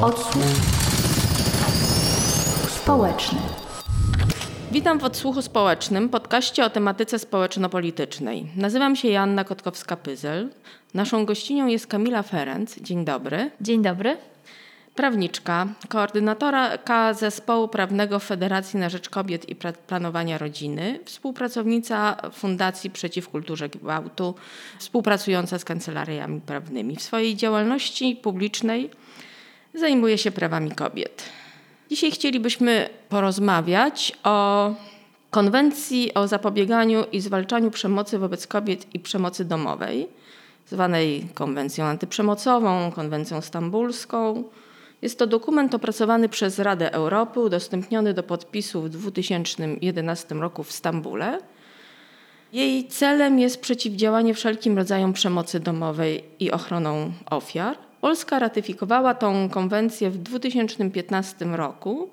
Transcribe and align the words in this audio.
Odsłuch 0.00 0.44
społeczny. 2.68 3.38
Witam 4.72 4.98
w 4.98 5.04
Odsłuchu 5.04 5.42
Społecznym, 5.42 6.08
podcaście 6.08 6.64
o 6.64 6.70
tematyce 6.70 7.18
społeczno-politycznej. 7.18 8.46
Nazywam 8.56 8.96
się 8.96 9.08
Joanna 9.08 9.44
Kotkowska-Pyzel. 9.44 10.48
Naszą 10.94 11.24
gościnią 11.24 11.66
jest 11.66 11.86
Kamila 11.86 12.22
Ferenc. 12.22 12.78
Dzień 12.80 13.04
dobry. 13.04 13.50
Dzień 13.60 13.82
dobry. 13.82 14.16
Prawniczka, 14.94 15.66
koordynatorka 15.88 17.14
zespołu 17.14 17.68
prawnego 17.68 18.18
Federacji 18.18 18.78
na 18.78 18.88
Rzecz 18.88 19.08
Kobiet 19.08 19.48
i 19.48 19.56
Planowania 19.86 20.38
Rodziny, 20.38 20.98
współpracownica 21.04 22.16
Fundacji 22.32 22.90
Przeciw 22.90 23.28
Kulturze 23.28 23.68
Gwałtu, 23.68 24.34
współpracująca 24.78 25.58
z 25.58 25.64
kancelariami 25.64 26.40
prawnymi. 26.40 26.96
W 26.96 27.02
swojej 27.02 27.36
działalności 27.36 28.16
publicznej 28.22 28.90
zajmuje 29.74 30.18
się 30.18 30.30
prawami 30.30 30.70
kobiet. 30.70 31.22
Dzisiaj 31.90 32.10
chcielibyśmy 32.10 32.88
porozmawiać 33.08 34.12
o 34.24 34.74
konwencji 35.30 36.14
o 36.14 36.28
zapobieganiu 36.28 37.04
i 37.12 37.20
zwalczaniu 37.20 37.70
przemocy 37.70 38.18
wobec 38.18 38.46
kobiet 38.46 38.94
i 38.94 39.00
przemocy 39.00 39.44
domowej, 39.44 40.08
zwanej 40.66 41.26
konwencją 41.34 41.84
antyprzemocową, 41.84 42.92
konwencją 42.92 43.40
stambulską. 43.40 44.44
Jest 45.02 45.18
to 45.18 45.26
dokument 45.26 45.74
opracowany 45.74 46.28
przez 46.28 46.58
Radę 46.58 46.92
Europy, 46.92 47.40
udostępniony 47.40 48.14
do 48.14 48.22
podpisu 48.22 48.82
w 48.82 48.88
2011 48.88 50.34
roku 50.34 50.62
w 50.62 50.72
Stambule. 50.72 51.38
Jej 52.52 52.88
celem 52.88 53.38
jest 53.38 53.60
przeciwdziałanie 53.60 54.34
wszelkim 54.34 54.78
rodzajom 54.78 55.12
przemocy 55.12 55.60
domowej 55.60 56.24
i 56.40 56.50
ochroną 56.50 57.12
ofiar. 57.30 57.91
Polska 58.02 58.38
ratyfikowała 58.38 59.14
tą 59.14 59.48
konwencję 59.48 60.10
w 60.10 60.18
2015 60.18 61.44
roku 61.44 62.10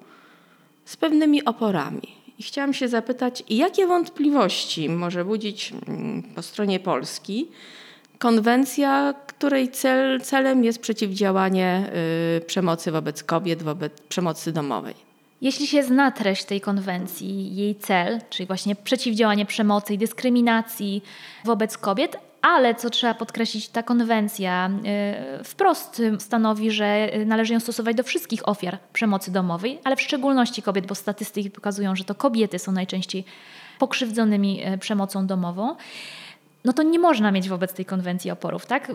z 0.85 0.98
pewnymi 0.98 1.46
oporami. 1.46 2.01
I 2.40 2.43
chciałam 2.43 2.73
się 2.73 2.87
zapytać, 2.87 3.43
jakie 3.49 3.87
wątpliwości 3.87 4.90
może 4.90 5.26
budzić 5.26 5.73
mm, 5.87 6.23
po 6.35 6.41
stronie 6.41 6.79
Polski 6.79 7.48
konwencja, 8.20 9.13
której 9.27 9.71
cel, 9.71 10.21
celem 10.21 10.63
jest 10.63 10.79
przeciwdziałanie 10.79 11.91
y, 12.37 12.41
przemocy 12.41 12.91
wobec 12.91 13.24
kobiet, 13.24 13.63
wobec 13.63 14.01
przemocy 14.01 14.51
domowej. 14.51 14.96
Jeśli 15.41 15.68
się 15.68 15.84
zna 15.84 16.12
treść 16.12 16.46
tej 16.46 16.62
konwencji, 16.62 17.55
jej 17.55 17.76
cel, 17.76 18.20
czyli 18.29 18.48
właśnie 18.48 18.76
przeciwdziałanie 18.76 19.46
przemocy 19.46 19.93
i 19.93 19.98
dyskryminacji 19.98 21.03
wobec 21.46 21.77
kobiet, 21.77 22.29
ale 22.41 22.76
co 22.76 22.90
trzeba 22.90 23.13
podkreślić, 23.13 23.70
ta 23.70 23.84
konwencja 23.84 24.70
y, 25.40 25.43
wprost 25.43 26.01
stanowi, 26.20 26.71
że 26.71 27.09
należy 27.26 27.54
ją 27.54 27.59
stosować 27.59 27.96
do 27.96 28.04
wszystkich 28.04 28.49
ofiar 28.49 28.77
przemocy 28.93 29.31
domowej, 29.31 29.79
ale 29.84 29.96
w 29.96 30.01
szczególności 30.01 30.62
kobiet, 30.62 30.87
bo 30.87 30.96
statystyki 30.96 31.51
pokazują, 31.51 31.96
że 31.96 32.04
to 32.04 32.15
kobiety 32.15 32.59
są 32.59 32.71
najczęściej 32.71 33.26
pokrzywdzonymi 33.79 34.68
y, 34.68 34.77
przemocą 34.77 35.27
domową 35.27 35.76
no 36.65 36.73
to 36.73 36.84
nie 36.84 36.99
można 36.99 37.31
mieć 37.31 37.49
wobec 37.49 37.73
tej 37.73 37.85
konwencji 37.85 38.31
oporów, 38.31 38.65
tak? 38.65 38.91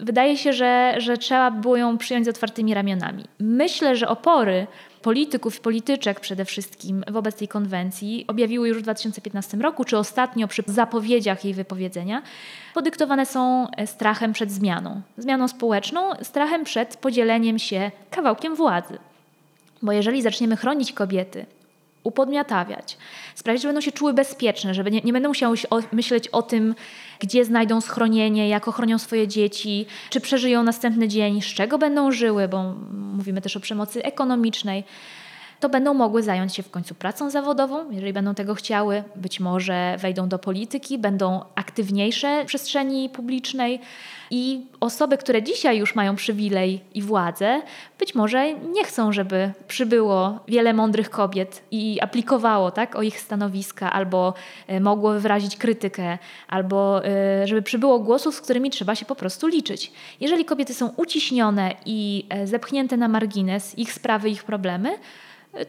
Wydaje 0.00 0.36
się, 0.36 0.52
że, 0.52 0.94
że 0.98 1.18
trzeba 1.18 1.50
było 1.50 1.76
ją 1.76 1.98
przyjąć 1.98 2.26
z 2.26 2.28
otwartymi 2.28 2.74
ramionami. 2.74 3.24
Myślę, 3.38 3.96
że 3.96 4.08
opory 4.08 4.66
polityków 5.02 5.58
i 5.58 5.60
polityczek 5.60 6.20
przede 6.20 6.44
wszystkim 6.44 7.04
wobec 7.10 7.36
tej 7.36 7.48
konwencji 7.48 8.24
objawiły 8.28 8.68
już 8.68 8.78
w 8.78 8.82
2015 8.82 9.56
roku, 9.56 9.84
czy 9.84 9.98
ostatnio 9.98 10.48
przy 10.48 10.62
zapowiedziach 10.66 11.44
jej 11.44 11.54
wypowiedzenia, 11.54 12.22
podyktowane 12.74 13.26
są 13.26 13.66
e, 13.70 13.86
strachem 13.86 14.32
przed 14.32 14.52
zmianą. 14.52 15.00
Zmianą 15.18 15.48
społeczną, 15.48 16.10
strachem 16.22 16.64
przed 16.64 16.96
podzieleniem 16.96 17.58
się 17.58 17.90
kawałkiem 18.10 18.54
władzy. 18.54 18.98
Bo 19.82 19.92
jeżeli 19.92 20.22
zaczniemy 20.22 20.56
chronić 20.56 20.92
kobiety, 20.92 21.46
upodmiotawiać, 22.02 22.98
sprawić, 23.34 23.62
że 23.62 23.68
będą 23.68 23.80
się 23.80 23.92
czuły 23.92 24.12
bezpieczne, 24.12 24.74
żeby 24.74 24.90
nie, 24.90 25.00
nie 25.00 25.12
będą 25.12 25.28
musiały 25.28 25.56
myśleć 25.92 26.28
o 26.28 26.42
tym, 26.42 26.74
gdzie 27.20 27.44
znajdą 27.44 27.80
schronienie, 27.80 28.48
jak 28.48 28.68
ochronią 28.68 28.98
swoje 28.98 29.28
dzieci, 29.28 29.86
czy 30.10 30.20
przeżyją 30.20 30.62
następny 30.62 31.08
dzień, 31.08 31.42
z 31.42 31.46
czego 31.46 31.78
będą 31.78 32.12
żyły, 32.12 32.48
bo 32.48 32.74
mówimy 32.92 33.40
też 33.40 33.56
o 33.56 33.60
przemocy 33.60 34.04
ekonomicznej 34.04 34.84
to 35.62 35.68
będą 35.68 35.94
mogły 35.94 36.22
zająć 36.22 36.54
się 36.54 36.62
w 36.62 36.70
końcu 36.70 36.94
pracą 36.94 37.30
zawodową, 37.30 37.90
jeżeli 37.90 38.12
będą 38.12 38.34
tego 38.34 38.54
chciały. 38.54 39.04
Być 39.16 39.40
może 39.40 39.96
wejdą 39.98 40.28
do 40.28 40.38
polityki, 40.38 40.98
będą 40.98 41.44
aktywniejsze 41.54 42.44
w 42.44 42.46
przestrzeni 42.46 43.08
publicznej 43.08 43.80
i 44.30 44.66
osoby, 44.80 45.18
które 45.18 45.42
dzisiaj 45.42 45.78
już 45.78 45.94
mają 45.94 46.16
przywilej 46.16 46.80
i 46.94 47.02
władzę, 47.02 47.62
być 47.98 48.14
może 48.14 48.52
nie 48.54 48.84
chcą, 48.84 49.12
żeby 49.12 49.52
przybyło 49.68 50.38
wiele 50.48 50.74
mądrych 50.74 51.10
kobiet 51.10 51.62
i 51.70 52.00
aplikowało 52.00 52.70
tak, 52.70 52.96
o 52.96 53.02
ich 53.02 53.20
stanowiska, 53.20 53.92
albo 53.92 54.34
e, 54.66 54.80
mogło 54.80 55.20
wyrazić 55.20 55.56
krytykę, 55.56 56.18
albo 56.48 57.06
e, 57.06 57.46
żeby 57.46 57.62
przybyło 57.62 57.98
głosów, 57.98 58.34
z 58.34 58.40
którymi 58.40 58.70
trzeba 58.70 58.94
się 58.94 59.04
po 59.04 59.14
prostu 59.14 59.46
liczyć. 59.46 59.92
Jeżeli 60.20 60.44
kobiety 60.44 60.74
są 60.74 60.88
uciśnione 60.96 61.74
i 61.86 62.26
e, 62.28 62.46
zepchnięte 62.46 62.96
na 62.96 63.08
margines, 63.08 63.78
ich 63.78 63.92
sprawy, 63.92 64.30
ich 64.30 64.44
problemy, 64.44 64.98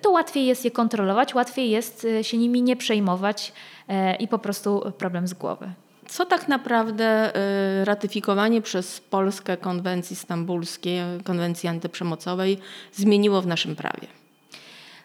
to 0.02 0.12
łatwiej 0.12 0.46
jest 0.46 0.66
je 0.66 0.72
kontrolować, 0.72 1.36
łatwiej 1.36 1.70
jest 1.70 2.06
e, 2.06 2.24
się 2.24 2.38
nimi 2.38 2.62
nie 2.62 2.76
przejmować 2.76 3.54
e, 3.88 4.16
i 4.16 4.28
po 4.28 4.40
prostu 4.40 4.94
problem 4.98 5.28
z 5.28 5.34
głowy. 5.34 5.74
Co 6.08 6.26
tak 6.26 6.48
naprawdę 6.48 7.36
e, 7.36 7.86
ratyfikowanie 7.86 8.62
przez 8.62 9.02
Polskę 9.02 9.58
konwencji 9.58 10.16
stambulskiej, 10.16 11.02
konwencji 11.24 11.70
antyprzemocowej 11.70 12.58
zmieniło 12.94 13.42
w 13.42 13.48
naszym 13.48 13.76
prawie? 13.76 14.08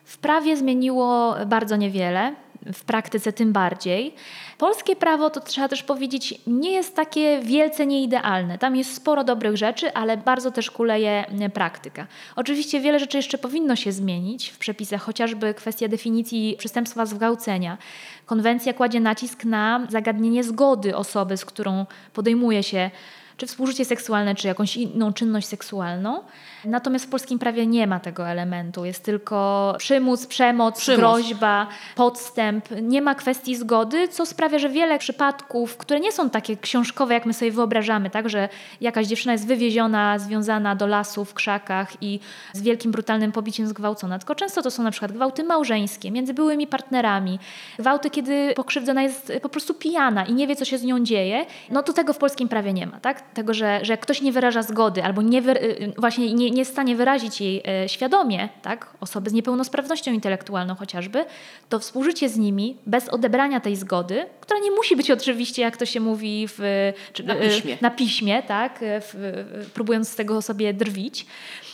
W 0.05 0.19
prawie 0.19 0.57
zmieniło 0.57 1.35
bardzo 1.47 1.77
niewiele 1.77 2.35
w 2.73 2.85
praktyce 2.85 3.33
tym 3.33 3.53
bardziej. 3.53 4.15
Polskie 4.59 4.97
prawo, 4.97 5.31
to 5.31 5.41
trzeba 5.41 5.69
też 5.69 5.83
powiedzieć, 5.83 6.35
nie 6.47 6.73
jest 6.73 6.97
takie 6.97 7.41
wielce 7.43 7.87
nieidealne. 7.87 8.59
Tam 8.59 8.77
jest 8.77 8.95
sporo 8.95 9.25
dobrych 9.25 9.57
rzeczy, 9.57 9.95
ale 9.95 10.17
bardzo 10.17 10.51
też 10.51 10.71
kuleje 10.71 11.25
praktyka. 11.55 12.07
Oczywiście 12.37 12.81
wiele 12.81 12.99
rzeczy 12.99 13.17
jeszcze 13.17 13.39
powinno 13.39 13.77
się 13.77 13.93
zmienić 13.93 14.49
w 14.49 14.59
przepisach, 14.59 15.03
chociażby 15.03 15.55
kwestia 15.55 15.89
definicji 15.89 16.57
przestępstwa 16.59 17.07
zgwałcenia. 17.07 17.79
Konwencja 18.27 18.73
kładzie 18.73 19.01
nacisk 19.01 19.45
na 19.45 19.87
zagadnienie 19.89 20.45
zgody 20.45 20.97
osoby, 20.97 21.37
z 21.37 21.45
którą 21.45 21.87
podejmuje 22.13 22.63
się 22.63 22.91
czy 23.39 23.47
współżycie 23.47 23.85
seksualne, 23.85 24.35
czy 24.35 24.49
jakąś 24.49 24.77
inną 24.77 25.13
czynność 25.13 25.47
seksualną. 25.47 26.23
Natomiast 26.65 27.05
w 27.05 27.09
polskim 27.09 27.39
prawie 27.39 27.67
nie 27.67 27.87
ma 27.87 28.01
tego 28.01 28.29
elementu. 28.29 28.85
Jest 28.85 29.05
tylko 29.05 29.75
przymus, 29.79 30.27
przemoc, 30.27 30.79
przymus. 30.81 30.99
groźba, 30.99 31.67
podstęp. 31.97 32.65
Nie 32.83 33.03
ma 33.03 33.15
kwestii 33.15 33.57
zgody, 33.57 34.09
co 34.09 34.27
sprawia, 34.27 34.59
że 34.59 34.69
wiele 34.69 34.99
przypadków, 34.99 35.77
które 35.77 36.01
nie 36.01 36.13
są 36.13 36.31
takie 36.31 36.57
książkowe, 36.57 37.15
jak 37.15 37.27
my 37.27 37.35
sobie 37.35 37.51
wyobrażamy, 37.51 38.11
tak, 38.11 38.29
że 38.29 38.49
jakaś 38.81 39.07
dziewczyna 39.07 39.33
jest 39.33 39.47
wywieziona, 39.47 40.19
związana 40.19 40.77
do 40.77 40.87
lasu 40.87 41.25
w 41.25 41.35
krzakach 41.35 42.03
i 42.03 42.21
z 42.53 42.63
wielkim 42.63 42.93
brutalnym 42.93 43.33
pobiciem 43.33 43.67
zgwałcona. 43.67 44.19
Tylko 44.19 44.35
często 44.35 44.63
to 44.63 44.71
są 44.71 44.83
na 44.83 44.91
przykład 44.91 45.13
gwałty 45.13 45.45
małżeńskie 45.45 46.11
między 46.11 46.35
byłymi 46.35 46.67
partnerami, 46.67 47.39
gwałty, 47.79 48.11
kiedy 48.11 48.53
pokrzywdzona 48.57 49.03
jest 49.03 49.33
po 49.43 49.49
prostu 49.49 49.75
pijana 49.75 50.25
i 50.25 50.35
nie 50.35 50.47
wie, 50.47 50.57
co 50.57 50.65
się 50.65 50.79
z 50.79 50.85
nią 50.85 51.01
dzieje. 51.01 51.47
No 51.71 51.83
to 51.83 51.93
tego 51.93 52.13
w 52.13 52.19
polskim 52.19 52.49
prawie 52.49 52.73
nie 52.73 52.87
ma, 52.87 53.01
tak? 53.01 53.28
Tego, 53.35 53.55
że, 53.55 53.81
że 53.83 53.93
jak 53.93 54.01
ktoś 54.01 54.21
nie 54.21 54.33
wyraża 54.33 54.63
zgody 54.63 55.05
albo 55.05 55.23
nie, 55.23 55.39
y, 55.39 55.93
właśnie 55.99 56.35
nie, 56.35 56.51
nie 56.51 56.59
jest 56.59 56.71
w 56.71 56.75
stanie 56.75 56.97
wyrazić 56.97 57.41
jej 57.41 57.63
e, 57.67 57.89
świadomie, 57.89 58.49
tak, 58.63 58.91
osoby 59.01 59.31
z 59.31 59.33
niepełnosprawnością 59.33 60.13
intelektualną 60.13 60.75
chociażby, 60.75 61.25
to 61.69 61.79
współżycie 61.79 62.29
z 62.29 62.37
nimi 62.37 62.77
bez 62.87 63.09
odebrania 63.09 63.61
tej 63.61 63.77
zgody, 63.77 64.27
która 64.41 64.61
nie 64.61 64.71
musi 64.71 64.97
być 64.97 65.11
oczywiście, 65.11 65.63
jak 65.63 65.77
to 65.77 65.87
się 65.87 66.01
mówi 66.01 66.47
w, 66.49 66.93
czy, 67.13 67.23
na 67.23 67.35
piśmie, 67.35 67.79
na 67.81 67.91
piśmie 67.91 68.43
tak, 68.43 68.79
w, 68.81 69.45
próbując 69.75 70.09
z 70.09 70.17
tego 70.17 70.43
sobie 70.43 70.75
drwić, 70.75 71.27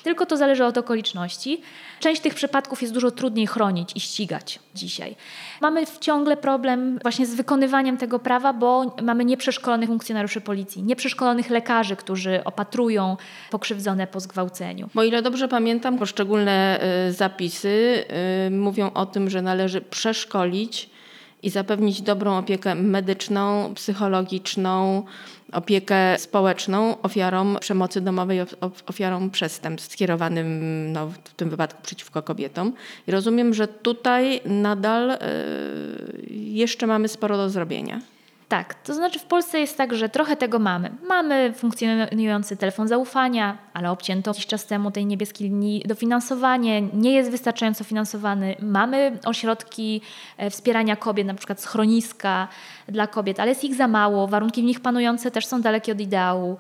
tylko 0.05 0.27
to 0.27 0.37
zależy 0.37 0.65
od 0.65 0.79
okoliczności. 0.79 1.61
Część 2.01 2.21
tych 2.21 2.35
przypadków 2.35 2.83
jest 2.83 2.95
dużo 2.95 3.11
trudniej 3.11 3.47
chronić 3.47 3.91
i 3.95 4.01
ścigać 4.01 4.59
dzisiaj. 4.75 5.17
Mamy 5.61 5.85
ciągle 6.01 6.37
problem 6.37 6.99
właśnie 7.03 7.27
z 7.27 7.35
wykonywaniem 7.35 7.97
tego 7.97 8.19
prawa, 8.19 8.53
bo 8.53 8.97
mamy 9.03 9.25
nieprzeszkolonych 9.25 9.89
funkcjonariuszy 9.89 10.41
policji, 10.41 10.83
nieprzeszkolonych 10.83 11.51
lekarzy, 11.51 11.97
którzy 11.97 12.45
opatrują 12.45 13.17
pokrzywdzone 13.51 14.07
po 14.07 14.21
zgwałceniu. 14.21 14.89
Bo 14.95 15.03
ile 15.03 15.23
dobrze 15.23 15.49
pamiętam, 15.49 15.99
poszczególne 15.99 16.81
y, 17.09 17.13
zapisy 17.13 18.05
y, 18.47 18.51
mówią 18.51 18.91
o 18.95 19.07
tym, 19.07 19.31
że 19.31 19.43
należy 19.43 19.81
przeszkolić 19.81 20.94
i 21.45 21.51
zapewnić 21.51 22.03
dobrą 22.03 22.39
opiekę 22.39 22.75
medyczną, 22.75 23.75
psychologiczną, 23.75 25.03
opiekę 25.53 26.19
społeczną 26.19 27.01
ofiarom 27.03 27.57
przemocy 27.61 28.01
domowej, 28.01 28.39
ofiarom 28.87 29.31
przestępstw 29.31 29.93
skierowanym 29.93 30.93
no, 30.93 31.07
w 31.07 31.35
tym 31.37 31.51
wypadku 31.51 31.83
przeciwko 31.83 32.23
kobietom. 32.23 32.73
I 33.07 33.11
rozumiem, 33.11 33.55
że 33.55 33.69
tutaj 33.69 34.41
nadal 34.45 35.11
y, 35.11 35.17
jeszcze 36.31 36.87
mamy 36.87 37.09
sporo 37.09 37.37
do 37.37 37.51
zrobienia. 37.51 38.01
Tak, 38.49 38.75
to 38.75 38.95
znaczy 38.95 39.19
w 39.19 39.25
Polsce 39.25 39.61
jest 39.61 39.77
tak, 39.77 39.95
że 39.95 40.09
trochę 40.09 40.37
tego 40.37 40.59
mamy. 40.59 40.91
Mamy 41.09 41.53
funkcjonujący 41.57 42.57
telefon 42.57 42.89
zaufania, 42.89 43.59
ale 43.75 43.91
obcięto 43.91 44.31
jakiś 44.31 44.47
czas 44.47 44.67
temu 44.67 44.91
tej 44.91 45.07
niebieskiej 45.07 45.49
linii 45.49 45.83
dofinansowanie, 45.87 46.83
nie 46.83 47.13
jest 47.13 47.31
wystarczająco 47.31 47.85
finansowany. 47.85 48.57
Mamy 48.63 49.19
ośrodki 49.25 50.01
e, 50.37 50.51
wspierania 50.51 50.97
kobiet, 50.97 51.27
na 51.27 51.35
przykład 51.35 51.61
schroniska 51.61 52.49
dla 52.89 53.07
kobiet, 53.07 53.41
ale 53.41 53.49
jest 53.49 53.65
ich 53.65 53.75
za 53.75 53.89
mało, 53.89 54.29
warunki 54.29 54.63
w 54.63 54.65
nich 54.65 54.81
panujące 54.81 55.31
też 55.31 55.47
są 55.47 55.61
dalekie 55.61 55.93
od 55.93 56.01
ideału. 56.01 56.57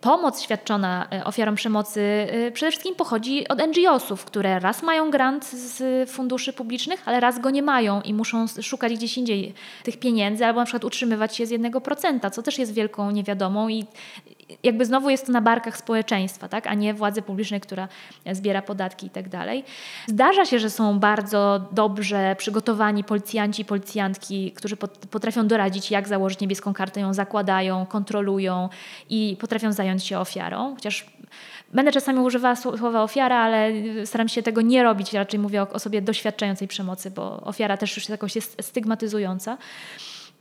Pomoc 0.00 0.42
świadczona 0.42 1.08
e, 1.12 1.24
ofiarom 1.24 1.54
przemocy 1.54 2.00
e, 2.00 2.50
przede 2.50 2.70
wszystkim 2.70 2.94
pochodzi 2.94 3.48
od 3.48 3.58
NGO-sów, 3.58 4.24
które 4.24 4.58
raz 4.60 4.82
mają 4.82 5.10
grant 5.10 5.44
z 5.44 6.10
funduszy 6.10 6.52
publicznych, 6.52 7.02
ale 7.04 7.20
raz 7.20 7.38
go 7.38 7.50
nie 7.50 7.62
mają 7.62 8.00
i 8.02 8.14
muszą 8.14 8.46
szukać 8.62 8.92
gdzieś 8.92 9.18
indziej 9.18 9.54
tych 9.82 9.98
pieniędzy 9.98 10.46
albo 10.46 10.60
na 10.60 10.66
przykład 10.66 10.84
utrzymywać 10.84 11.36
się 11.36 11.46
z 11.46 11.50
jednego 11.50 11.80
procenta, 11.80 12.30
co 12.30 12.42
też 12.42 12.58
jest 12.58 12.74
wielką 12.74 13.10
niewiadomą 13.10 13.68
i 13.68 13.86
jakby 14.62 14.86
znowu 14.86 15.10
jest 15.10 15.26
to 15.26 15.32
na 15.32 15.40
barkach 15.40 15.76
społeczeństwa, 15.76 16.48
tak? 16.48 16.66
a 16.66 16.74
nie 16.74 16.94
władzy 16.94 17.22
publicznej, 17.22 17.60
która 17.60 17.88
zbiera 18.32 18.62
podatki 18.62 19.06
i 19.06 19.10
tak 19.10 19.28
dalej. 19.28 19.64
Zdarza 20.06 20.44
się, 20.44 20.58
że 20.58 20.70
są 20.70 20.98
bardzo 20.98 21.60
dobrze 21.72 22.36
przygotowani 22.38 23.04
policjanci 23.04 23.62
i 23.62 23.64
policjantki, 23.64 24.52
którzy 24.52 24.76
potrafią 25.10 25.46
doradzić, 25.46 25.90
jak 25.90 26.08
założyć 26.08 26.40
niebieską 26.40 26.74
kartę, 26.74 27.00
ją 27.00 27.14
zakładają, 27.14 27.86
kontrolują 27.86 28.68
i 29.10 29.36
potrafią 29.40 29.72
zająć 29.72 30.04
się 30.04 30.18
ofiarą, 30.18 30.74
chociaż 30.74 31.06
Będę 31.72 31.92
czasami 31.92 32.18
używała 32.18 32.56
słowa 32.56 33.02
ofiara, 33.02 33.36
ale 33.36 33.72
staram 34.06 34.28
się 34.28 34.42
tego 34.42 34.60
nie 34.60 34.82
robić. 34.82 35.12
Raczej 35.12 35.40
mówię 35.40 35.62
o 35.62 35.68
osobie 35.68 36.02
doświadczającej 36.02 36.68
przemocy, 36.68 37.10
bo 37.10 37.40
ofiara 37.40 37.76
też 37.76 37.96
już 37.96 38.08
jakoś 38.08 38.36
jest 38.36 38.56
stygmatyzująca. 38.62 39.58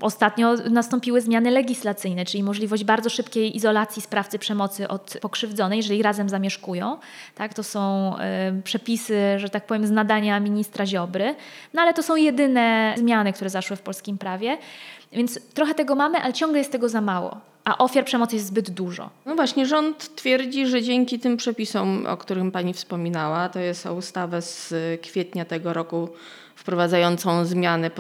Ostatnio 0.01 0.55
nastąpiły 0.69 1.21
zmiany 1.21 1.51
legislacyjne, 1.51 2.25
czyli 2.25 2.43
możliwość 2.43 2.83
bardzo 2.83 3.09
szybkiej 3.09 3.55
izolacji 3.55 4.01
sprawcy 4.01 4.39
przemocy 4.39 4.87
od 4.87 5.17
pokrzywdzonej, 5.21 5.77
jeżeli 5.77 6.01
razem 6.01 6.29
zamieszkują. 6.29 6.97
Tak, 7.35 7.53
to 7.53 7.63
są 7.63 8.13
y, 8.59 8.61
przepisy, 8.61 9.19
że 9.37 9.49
tak 9.49 9.65
powiem, 9.65 9.87
z 9.87 9.91
nadania 9.91 10.39
ministra 10.39 10.85
Ziobry, 10.85 11.35
no 11.73 11.81
ale 11.81 11.93
to 11.93 12.03
są 12.03 12.15
jedyne 12.15 12.95
zmiany, 12.97 13.33
które 13.33 13.49
zaszły 13.49 13.75
w 13.75 13.81
polskim 13.81 14.17
prawie. 14.17 14.57
Więc 15.11 15.39
trochę 15.53 15.73
tego 15.73 15.95
mamy, 15.95 16.17
ale 16.17 16.33
ciągle 16.33 16.57
jest 16.57 16.71
tego 16.71 16.89
za 16.89 17.01
mało. 17.01 17.37
A 17.65 17.77
ofiar 17.77 18.05
przemocy 18.05 18.35
jest 18.35 18.47
zbyt 18.47 18.69
dużo. 18.69 19.09
No 19.25 19.35
właśnie, 19.35 19.65
rząd 19.65 20.15
twierdzi, 20.15 20.67
że 20.67 20.81
dzięki 20.81 21.19
tym 21.19 21.37
przepisom, 21.37 22.05
o 22.05 22.17
którym 22.17 22.51
pani 22.51 22.73
wspominała, 22.73 23.49
to 23.49 23.59
jest 23.59 23.85
ustawę 23.85 24.41
z 24.41 24.73
kwietnia 25.01 25.45
tego 25.45 25.73
roku 25.73 26.09
wprowadzającą 26.67 27.45
zmiany 27.45 27.91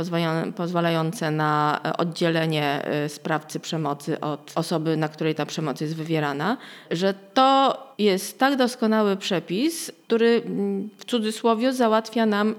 pozwalające 0.55 1.31
na 1.31 1.79
oddzielenie 1.97 2.85
y, 3.05 3.09
sprawcy 3.09 3.59
przemocy 3.59 4.19
od 4.19 4.51
osoby, 4.55 4.97
na 4.97 5.07
której 5.07 5.35
ta 5.35 5.45
przemoc 5.45 5.81
jest 5.81 5.95
wywierana, 5.95 6.57
że 6.91 7.13
to 7.33 7.77
jest 7.97 8.39
tak 8.39 8.55
doskonały 8.55 9.17
przepis, 9.17 9.91
który 10.07 10.41
mm, 10.45 10.89
w 10.97 11.05
cudzysłowie 11.05 11.73
załatwia 11.73 12.25
nam 12.25 12.55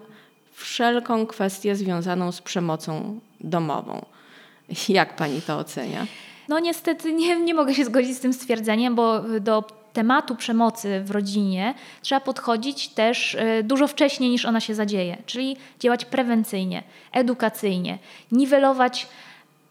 wszelką 0.53 1.27
kwestię 1.27 1.77
związaną 1.77 2.33
z 2.33 2.41
przemocą 2.41 3.21
domową. 3.41 4.05
Jak 4.89 5.17
pani 5.17 5.43
to 5.43 5.59
ocenia? 5.59 6.07
No 6.49 6.59
niestety 6.59 7.13
nie, 7.13 7.41
nie 7.41 7.55
mogę 7.55 7.75
się 7.75 7.85
zgodzić 7.85 8.17
z 8.17 8.21
tym 8.21 8.33
stwierdzeniem, 8.33 8.95
bo 8.95 9.21
do 9.41 9.65
tematu 9.99 10.37
przemocy 10.37 11.00
w 11.05 11.11
rodzinie 11.11 11.75
trzeba 12.03 12.21
podchodzić 12.21 12.89
też 12.89 13.35
e, 13.35 13.62
dużo 13.62 13.89
wcześniej 13.89 14.31
niż 14.31 14.45
ona 14.45 14.61
się 14.61 14.75
zadzieje, 14.75 15.17
czyli 15.27 15.56
działać 15.81 16.05
prewencyjnie, 16.05 16.83
edukacyjnie, 17.12 17.99
niwelować 18.33 19.09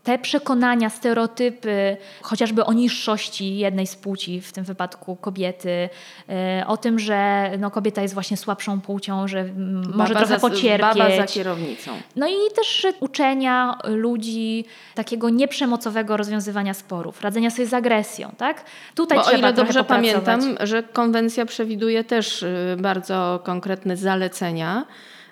te 0.07 0.19
przekonania, 0.19 0.89
stereotypy, 0.89 1.97
chociażby 2.21 2.65
o 2.65 2.73
niższości 2.73 3.57
jednej 3.57 3.87
z 3.87 3.95
płci, 3.95 4.41
w 4.41 4.51
tym 4.51 4.63
wypadku 4.63 5.15
kobiety, 5.15 5.89
e, 6.29 6.63
o 6.67 6.77
tym, 6.77 6.99
że 6.99 7.51
no, 7.59 7.71
kobieta 7.71 8.01
jest 8.01 8.13
właśnie 8.13 8.37
słabszą 8.37 8.81
płcią, 8.81 9.27
że 9.27 9.43
baba 9.43 9.97
może 9.97 10.15
trochę 10.15 10.27
za, 10.27 10.39
pocierpieć. 10.39 10.97
Baba 10.97 11.15
za 11.17 11.25
kierownicą. 11.25 11.91
No 12.15 12.27
i 12.27 12.35
też 12.55 12.87
uczenia 12.99 13.77
ludzi 13.83 14.65
takiego 14.95 15.29
nieprzemocowego 15.29 16.17
rozwiązywania 16.17 16.73
sporów, 16.73 17.21
radzenia 17.21 17.49
sobie 17.49 17.67
z 17.67 17.73
agresją. 17.73 18.31
Tak? 18.37 18.63
Tutaj 18.95 19.17
Bo 19.17 19.23
trzeba 19.23 19.37
o 19.37 19.39
ile 19.39 19.53
dobrze 19.53 19.83
pamiętam, 19.83 20.57
że 20.59 20.83
konwencja 20.83 21.45
przewiduje 21.45 22.03
też 22.03 22.43
y, 22.43 22.77
bardzo 22.79 23.39
konkretne 23.43 23.97
zalecenia, 23.97 24.85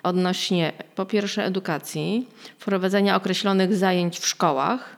odnośnie 0.06 0.72
po 0.94 1.06
pierwsze 1.06 1.44
edukacji, 1.44 2.28
wprowadzenia 2.58 3.16
określonych 3.16 3.74
zajęć 3.74 4.18
w 4.18 4.26
szkołach, 4.26 4.96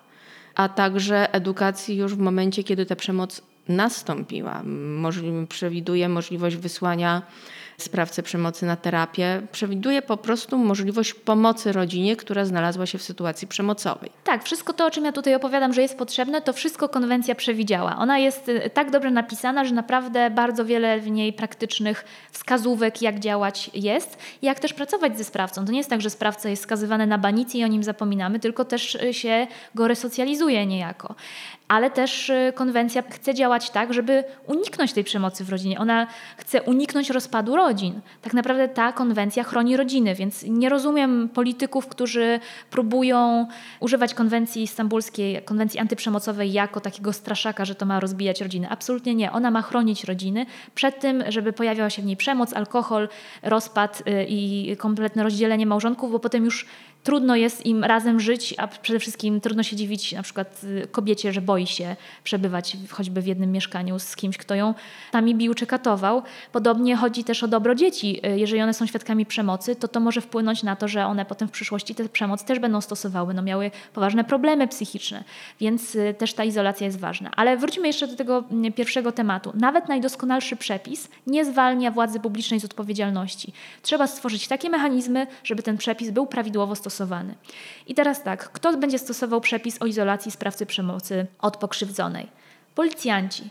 a 0.55 0.69
także 0.69 1.35
edukacji 1.35 1.97
już 1.97 2.15
w 2.15 2.19
momencie, 2.19 2.65
kiedy 2.65 2.87
ta 2.87 2.97
przemoc 2.97 3.43
nastąpiła. 3.69 4.63
Możliwe, 5.01 5.47
przewiduje 5.47 6.09
możliwość 6.09 6.57
wysłania 6.57 7.23
sprawcę 7.79 8.23
przemocy 8.23 8.67
na 8.67 8.77
terapię, 8.77 9.43
przewiduje 9.53 10.03
po 10.03 10.17
prostu 10.17 10.59
możliwość 10.59 11.15
pomocy 11.15 11.73
rodzinie, 11.73 12.17
która 12.17 12.45
znalazła 12.45 12.87
się 12.87 12.99
w 12.99 13.03
sytuacji 13.03 13.49
przemocowej. 13.49 14.11
Tak, 14.25 14.45
wszystko 14.45 14.73
to, 14.73 14.87
o 14.87 14.91
czym 14.91 15.05
ja 15.05 15.13
tutaj 15.13 15.35
opowiadam, 15.35 15.73
że 15.73 15.83
jest 15.83 15.99
potrzebne, 15.99 16.43
to 16.43 16.53
wszystko 16.53 16.89
konwencja 16.89 17.35
przewidziała. 17.35 17.97
Ona 17.97 18.19
jest 18.19 18.49
y, 18.49 18.71
tak 18.75 18.91
dobrze 18.91 19.11
napisana, 19.11 19.65
że 19.65 19.75
naprawdę 19.75 20.31
bardzo 20.31 20.65
wiele 20.65 21.01
w 21.01 21.11
niej 21.11 21.33
praktycznych 21.33 22.05
wskazówek, 22.33 23.03
jak 23.03 23.21
działać 23.21 23.71
jest 23.75 24.19
jak 24.43 24.61
też 24.61 24.73
pracować 24.75 25.19
ze 25.19 25.25
sprawcą. 25.25 25.65
To 25.65 25.73
nie 25.73 25.79
jest 25.79 25.91
tak, 25.91 26.01
że 26.01 26.11
sprawca 26.11 26.49
jest 26.49 26.63
skazywany 26.63 27.07
na 27.07 27.19
banicję 27.19 27.61
i 27.61 27.65
o 27.65 27.67
nim 27.67 27.83
zapominamy, 27.83 28.41
tylko 28.41 28.65
też 28.65 28.95
y, 28.95 29.15
się 29.15 29.47
go 29.75 29.89
resocjalizuje 29.89 30.67
niejako 30.67 31.15
ale 31.69 31.91
też 31.91 32.31
y, 32.31 32.53
konwencja 32.55 33.03
chce 33.11 33.35
działać 33.35 33.71
tak, 33.71 33.95
żeby 33.95 34.25
uniknąć 34.47 34.93
tej 34.93 35.05
przemocy 35.05 35.45
w 35.45 35.51
rodzinie. 35.51 35.79
Ona 35.79 36.07
chce 36.37 36.63
uniknąć 36.63 37.11
rozpadu 37.11 37.57
rodzin. 37.57 37.68
Tak 38.23 38.35
naprawdę 38.35 38.69
ta 38.69 38.93
konwencja 38.93 39.44
chroni 39.44 39.76
rodziny, 39.76 40.15
więc 40.15 40.43
nie 40.43 40.69
rozumiem 40.69 41.29
polityków, 41.29 41.87
którzy 41.87 42.41
próbują 42.70 43.47
używać 43.81 44.15
konwencji 44.15 44.67
stambulskiej, 44.67 45.43
konwencji 45.43 45.81
antyprzemocowej 45.81 46.53
jako 46.53 46.81
takiego 46.81 47.12
straszaka, 47.12 47.65
że 47.65 47.75
to 47.75 47.87
ma 47.87 48.00
rozbijać 48.00 48.41
rodziny. 48.41 48.69
Absolutnie 48.70 49.15
nie. 49.15 49.32
Ona 49.32 49.50
ma 49.50 49.62
chronić 49.62 50.05
rodziny 50.05 50.47
przed 50.75 51.00
tym, 51.00 51.25
żeby 51.29 51.53
pojawiała 51.53 51.91
się 51.91 52.03
w 52.03 52.05
niej 52.05 52.17
przemoc, 52.17 52.53
alkohol, 52.53 53.09
rozpad 53.43 54.03
y, 54.09 54.26
i 54.29 54.76
kompletne 54.76 55.23
rozdzielenie 55.23 55.67
małżonków, 55.67 56.12
bo 56.12 56.19
potem 56.19 56.44
już 56.44 56.67
trudno 57.05 57.37
jest 57.37 57.67
im 57.67 57.85
razem 57.85 58.21
żyć, 58.21 58.55
a 58.59 58.69
przede 58.69 58.99
wszystkim 58.99 59.41
trudno 59.41 59.62
się 59.62 59.77
dziwić 59.77 60.12
na 60.12 60.23
przykład 60.23 60.61
y, 60.65 60.87
kobiecie, 60.93 61.33
że 61.33 61.41
boi 61.41 61.67
się 61.67 61.97
przebywać 62.25 62.77
choćby 62.91 63.23
w 63.23 63.27
jednym 63.27 63.53
mieszkaniu 63.53 63.99
z 63.99 64.17
kimś, 64.17 64.39
kto 64.39 64.55
ją 64.55 64.75
sami 65.12 65.35
bił 65.35 65.55
czy 65.55 65.67
katował. 65.67 66.23
Podobnie 66.53 66.97
chodzi 66.97 67.25
też 67.25 67.43
o 67.43 67.49
dobro 67.49 67.75
dzieci. 67.75 68.21
Y, 68.27 68.39
jeżeli 68.39 68.62
one 68.62 68.75
są 68.75 68.87
świadkami 68.87 69.26
przemocy, 69.26 69.76
to 69.76 69.88
to 69.88 70.00
może 70.00 70.21
wpłynąć 70.21 70.62
na 70.62 70.76
to, 70.76 70.88
że 70.88 71.07
one 71.07 71.25
potem 71.25 71.49
w 71.49 71.50
przyszłości 71.50 71.95
tę 71.95 72.09
przemoc 72.09 72.45
też 72.45 72.59
będą 72.59 72.81
stosowały, 72.81 73.35
no 73.35 73.43
miały 73.43 73.71
poważne 73.95 74.25
problemy 74.25 74.69
psychiczne, 74.69 75.25
więc 75.61 75.95
y, 75.95 76.14
też 76.19 76.35
ta 76.35 76.45
izolacja 76.45 76.87
jest 76.87 76.99
ważna. 76.99 77.31
Ale 77.37 77.57
wróćmy 77.57 77.87
jeszcze 77.87 78.07
do 78.07 78.17
tego 78.17 78.45
mm, 78.50 78.73
pierwszego 78.73 79.12
tematu. 79.12 79.52
Nawet 79.55 79.88
najdoskonalszy 79.88 80.57
przepis 80.57 81.09
nie 81.26 81.45
zwalnia 81.45 81.90
władzy 81.90 82.21
publicznej 82.21 82.61
z 82.61 82.64
odpowiedzialności. 82.64 83.52
Trzeba 83.83 84.07
stworzyć 84.07 84.49
takie 84.49 84.71
mechanizmy, 84.71 85.26
żeby 85.45 85.62
ten 85.62 85.76
przepis 85.76 86.11
był 86.11 86.26
prawidłowo 86.26 86.75
stosowany 86.75 86.88
stosowany. 86.90 87.35
I 87.87 87.95
teraz 87.95 88.23
tak, 88.23 88.52
kto 88.52 88.76
będzie 88.76 88.99
stosował 88.99 89.40
przepis 89.40 89.83
o 89.83 89.87
izolacji 89.87 90.30
sprawcy 90.30 90.66
przemocy 90.66 91.26
od 91.38 91.57
pokrzywdzonej? 91.57 92.28
Policjanci. 92.75 93.50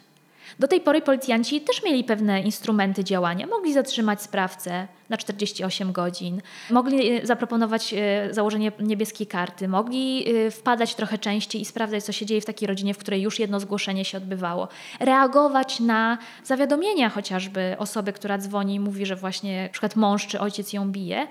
Do 0.60 0.68
tej 0.68 0.82
pory 0.82 1.02
policjanci 1.02 1.62
też 1.62 1.84
mieli 1.84 2.04
pewne 2.04 2.42
instrumenty 2.42 3.04
działania. 3.04 3.48
Mogli 3.48 3.74
zatrzymać 3.74 4.22
sprawcę 4.22 4.88
na 5.10 5.18
48 5.18 5.92
godzin, 5.92 6.42
mogli 6.70 7.12
e, 7.12 7.26
zaproponować 7.26 7.94
e, 7.94 8.34
założenie 8.34 8.72
niebieskiej 8.80 9.28
karty, 9.28 9.68
mogli 9.68 10.26
e, 10.30 10.52
wpadać 10.52 10.96
trochę 10.96 11.18
częściej 11.18 11.62
i 11.62 11.66
sprawdzać, 11.66 12.04
co 12.04 12.12
się 12.12 12.26
dzieje 12.26 12.42
w 12.42 12.46
takiej 12.46 12.68
rodzinie, 12.68 12.94
w 12.94 12.98
której 12.98 13.22
już 13.22 13.40
jedno 13.40 13.60
zgłoszenie 13.60 14.06
się 14.06 14.18
odbywało. 14.18 14.68
Reagować 15.00 15.80
na 15.80 16.18
zawiadomienia 16.44 17.10
chociażby 17.10 17.76
osoby, 17.78 18.14
która 18.14 18.38
dzwoni 18.38 18.76
i 18.76 18.80
mówi, 18.80 19.06
że 19.06 19.16
właśnie 19.16 19.70
przykład 19.72 19.96
mąż 19.96 20.28
czy 20.28 20.40
ojciec 20.40 20.74
ją 20.74 20.92
bije 20.92 21.28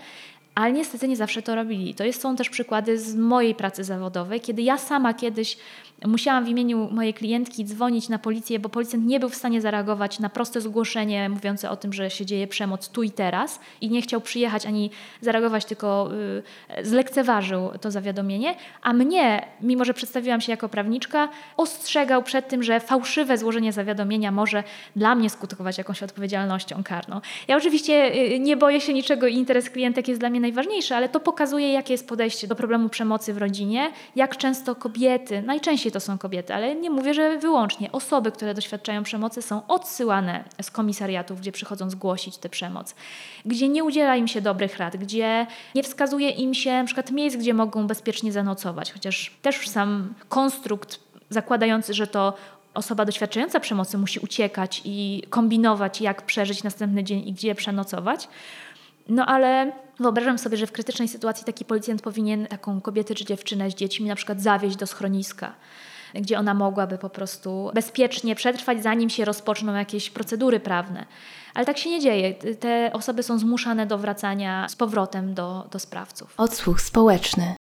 ale 0.56 0.72
niestety 0.72 1.08
nie 1.08 1.16
zawsze 1.16 1.42
to 1.42 1.54
robili. 1.54 1.94
To 1.94 2.12
są 2.12 2.36
też 2.36 2.50
przykłady 2.50 2.98
z 2.98 3.14
mojej 3.14 3.54
pracy 3.54 3.84
zawodowej, 3.84 4.40
kiedy 4.40 4.62
ja 4.62 4.78
sama 4.78 5.14
kiedyś 5.14 5.56
musiałam 6.04 6.44
w 6.44 6.48
imieniu 6.48 6.88
mojej 6.90 7.14
klientki 7.14 7.64
dzwonić 7.64 8.08
na 8.08 8.18
policję, 8.18 8.58
bo 8.58 8.68
policjant 8.68 9.06
nie 9.06 9.20
był 9.20 9.28
w 9.28 9.34
stanie 9.34 9.60
zareagować 9.60 10.18
na 10.18 10.28
proste 10.28 10.60
zgłoszenie 10.60 11.28
mówiące 11.28 11.70
o 11.70 11.76
tym, 11.76 11.92
że 11.92 12.10
się 12.10 12.26
dzieje 12.26 12.46
przemoc 12.46 12.88
tu 12.88 13.02
i 13.02 13.10
teraz 13.10 13.60
i 13.80 13.90
nie 13.90 14.02
chciał 14.02 14.20
przyjechać 14.20 14.66
ani 14.66 14.90
zareagować, 15.20 15.64
tylko 15.64 16.10
y, 16.78 16.84
zlekceważył 16.84 17.70
to 17.80 17.90
zawiadomienie, 17.90 18.54
a 18.82 18.92
mnie, 18.92 19.46
mimo 19.60 19.84
że 19.84 19.94
przedstawiłam 19.94 20.40
się 20.40 20.52
jako 20.52 20.68
prawniczka, 20.68 21.28
ostrzegał 21.56 22.22
przed 22.22 22.48
tym, 22.48 22.62
że 22.62 22.80
fałszywe 22.80 23.38
złożenie 23.38 23.72
zawiadomienia 23.72 24.32
może 24.32 24.64
dla 24.96 25.14
mnie 25.14 25.30
skutkować 25.30 25.78
jakąś 25.78 26.02
odpowiedzialnością 26.02 26.82
karną. 26.84 27.20
Ja 27.48 27.56
oczywiście 27.56 28.14
y, 28.14 28.38
nie 28.38 28.56
boję 28.56 28.80
się 28.80 28.94
niczego 28.94 29.26
i 29.26 29.34
interes 29.34 29.70
klientek 29.70 30.08
jest 30.08 30.20
dla 30.20 30.30
mnie 30.30 30.40
najważniejsze, 30.40 30.96
ale 30.96 31.08
to 31.08 31.20
pokazuje, 31.20 31.72
jakie 31.72 31.94
jest 31.94 32.08
podejście 32.08 32.46
do 32.46 32.56
problemu 32.56 32.88
przemocy 32.88 33.32
w 33.32 33.38
rodzinie, 33.38 33.90
jak 34.16 34.36
często 34.36 34.74
kobiety, 34.74 35.42
najczęściej 35.42 35.85
to 35.90 36.00
są 36.00 36.18
kobiety, 36.18 36.54
ale 36.54 36.74
nie 36.74 36.90
mówię, 36.90 37.14
że 37.14 37.38
wyłącznie, 37.38 37.92
osoby, 37.92 38.32
które 38.32 38.54
doświadczają 38.54 39.02
przemocy 39.02 39.42
są 39.42 39.66
odsyłane 39.66 40.44
z 40.62 40.70
komisariatów, 40.70 41.40
gdzie 41.40 41.52
przychodzą 41.52 41.90
zgłosić 41.90 42.38
tę 42.38 42.48
przemoc, 42.48 42.94
gdzie 43.44 43.68
nie 43.68 43.84
udziela 43.84 44.16
im 44.16 44.28
się 44.28 44.40
dobrych 44.40 44.78
rad, 44.78 44.96
gdzie 44.96 45.46
nie 45.74 45.82
wskazuje 45.82 46.30
im 46.30 46.54
się 46.54 46.82
przykład 46.86 47.10
miejsc, 47.10 47.36
gdzie 47.36 47.54
mogą 47.54 47.86
bezpiecznie 47.86 48.32
zanocować, 48.32 48.92
chociaż 48.92 49.36
też 49.42 49.68
sam 49.68 50.14
konstrukt 50.28 51.00
zakładający, 51.30 51.94
że 51.94 52.06
to 52.06 52.34
osoba 52.74 53.04
doświadczająca 53.04 53.60
przemocy 53.60 53.98
musi 53.98 54.20
uciekać 54.20 54.82
i 54.84 55.22
kombinować, 55.30 56.00
jak 56.00 56.22
przeżyć 56.22 56.62
następny 56.62 57.04
dzień 57.04 57.28
i 57.28 57.32
gdzie 57.32 57.54
przenocować. 57.54 58.28
No 59.08 59.26
ale 59.26 59.72
wyobrażam 60.00 60.38
sobie, 60.38 60.56
że 60.56 60.66
w 60.66 60.72
krytycznej 60.72 61.08
sytuacji 61.08 61.44
taki 61.44 61.64
policjant 61.64 62.02
powinien 62.02 62.46
taką 62.46 62.80
kobietę 62.80 63.14
czy 63.14 63.24
dziewczynę 63.24 63.70
z 63.70 63.74
dziećmi 63.74 64.08
na 64.08 64.14
przykład 64.14 64.40
zawieźć 64.40 64.76
do 64.76 64.86
schroniska, 64.86 65.54
gdzie 66.14 66.38
ona 66.38 66.54
mogłaby 66.54 66.98
po 66.98 67.10
prostu 67.10 67.70
bezpiecznie 67.74 68.34
przetrwać, 68.34 68.82
zanim 68.82 69.10
się 69.10 69.24
rozpoczną 69.24 69.74
jakieś 69.74 70.10
procedury 70.10 70.60
prawne. 70.60 71.06
Ale 71.54 71.66
tak 71.66 71.78
się 71.78 71.90
nie 71.90 72.00
dzieje. 72.00 72.34
Te 72.34 72.90
osoby 72.92 73.22
są 73.22 73.38
zmuszane 73.38 73.86
do 73.86 73.98
wracania 73.98 74.68
z 74.68 74.76
powrotem 74.76 75.34
do, 75.34 75.68
do 75.70 75.78
sprawców. 75.78 76.34
Odsłuch 76.36 76.80
społeczny. 76.80 77.54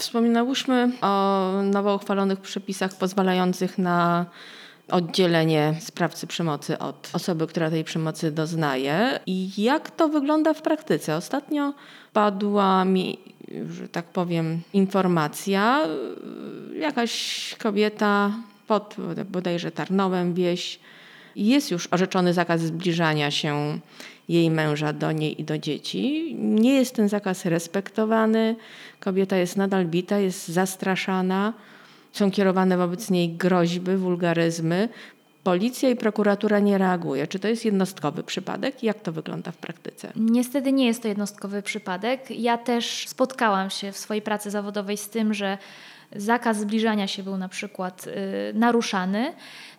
Wspominałyśmy 0.00 0.92
o 1.00 1.50
nowo 1.62 1.94
uchwalonych 1.94 2.40
przepisach 2.40 2.94
pozwalających 2.94 3.78
na 3.78 4.26
oddzielenie 4.90 5.74
sprawcy 5.80 6.26
przemocy 6.26 6.78
od 6.78 7.10
osoby, 7.12 7.46
która 7.46 7.70
tej 7.70 7.84
przemocy 7.84 8.30
doznaje. 8.30 9.20
I 9.26 9.62
jak 9.62 9.90
to 9.90 10.08
wygląda 10.08 10.54
w 10.54 10.62
praktyce? 10.62 11.16
Ostatnio 11.16 11.74
padła 12.12 12.84
mi, 12.84 13.18
że 13.70 13.88
tak 13.88 14.04
powiem, 14.04 14.60
informacja. 14.72 15.80
Jakaś 16.78 17.54
kobieta 17.58 18.32
pod 18.66 18.96
bodajże 19.30 19.70
Tarnowem 19.70 20.34
wieś 20.34 20.80
jest 21.36 21.70
już 21.70 21.88
orzeczony 21.90 22.32
zakaz 22.32 22.60
zbliżania 22.60 23.30
się 23.30 23.78
jej 24.28 24.50
męża 24.50 24.92
do 24.92 25.12
niej 25.12 25.40
i 25.40 25.44
do 25.44 25.58
dzieci. 25.58 26.34
Nie 26.38 26.74
jest 26.74 26.94
ten 26.94 27.08
zakaz 27.08 27.44
respektowany. 27.44 28.56
Kobieta 29.00 29.36
jest 29.36 29.56
nadal 29.56 29.86
bita, 29.86 30.18
jest 30.18 30.48
zastraszana. 30.48 31.52
Są 32.12 32.30
kierowane 32.30 32.76
wobec 32.76 33.10
niej 33.10 33.28
groźby, 33.28 33.96
wulgaryzmy. 33.96 34.88
Policja 35.42 35.90
i 35.90 35.96
prokuratura 35.96 36.58
nie 36.58 36.78
reaguje. 36.78 37.26
Czy 37.26 37.38
to 37.38 37.48
jest 37.48 37.64
jednostkowy 37.64 38.22
przypadek? 38.22 38.82
Jak 38.82 39.00
to 39.00 39.12
wygląda 39.12 39.52
w 39.52 39.56
praktyce? 39.56 40.12
Niestety 40.16 40.72
nie 40.72 40.86
jest 40.86 41.02
to 41.02 41.08
jednostkowy 41.08 41.62
przypadek. 41.62 42.30
Ja 42.30 42.58
też 42.58 43.08
spotkałam 43.08 43.70
się 43.70 43.92
w 43.92 43.98
swojej 43.98 44.22
pracy 44.22 44.50
zawodowej 44.50 44.96
z 44.96 45.08
tym, 45.08 45.34
że 45.34 45.58
zakaz 46.16 46.60
zbliżania 46.60 47.06
się 47.06 47.22
był 47.22 47.36
na 47.36 47.48
przykład 47.48 48.06
y, 48.06 48.10
naruszany. 48.54 49.32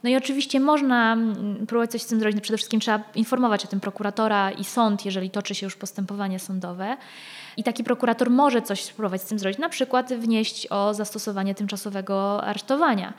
No 0.04 0.10
i 0.10 0.16
oczywiście 0.16 0.60
można 0.60 1.14
mm, 1.14 1.68
próbować 1.68 1.92
coś 1.92 2.02
z 2.02 2.08
tym 2.08 2.20
zrobić. 2.20 2.36
No 2.36 2.42
przede 2.42 2.58
wszystkim 2.58 2.80
trzeba 2.80 3.04
informować 3.16 3.66
o 3.66 3.68
tym 3.68 3.80
prokuratora 3.80 4.52
i 4.52 4.64
sąd, 4.64 5.06
jeżeli 5.06 5.30
toczy 5.30 5.56
się 5.56 5.66
już 5.66 5.76
postępowanie 5.76 6.40
sądowe. 6.40 6.98
I 7.60 7.64
taki 7.64 7.84
prokurator 7.84 8.30
może 8.30 8.62
coś 8.62 8.84
spróbować 8.84 9.22
z 9.22 9.26
tym 9.26 9.40
zrobić, 9.40 9.60
na 9.60 9.70
przykład 9.70 10.14
wnieść 10.14 10.68
o 10.70 10.94
zastosowanie 10.94 11.56
tymczasowego 11.56 12.44
aresztowania 12.44 13.14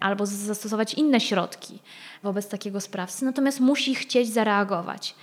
albo 0.00 0.26
zastosować 0.26 0.94
inne 0.94 1.20
środki 1.20 1.78
wobec 2.22 2.48
takiego 2.48 2.80
sprawcy, 2.80 3.24
natomiast 3.24 3.60
musi 3.60 3.94
chcieć 3.94 4.32
zareagować. 4.32 5.14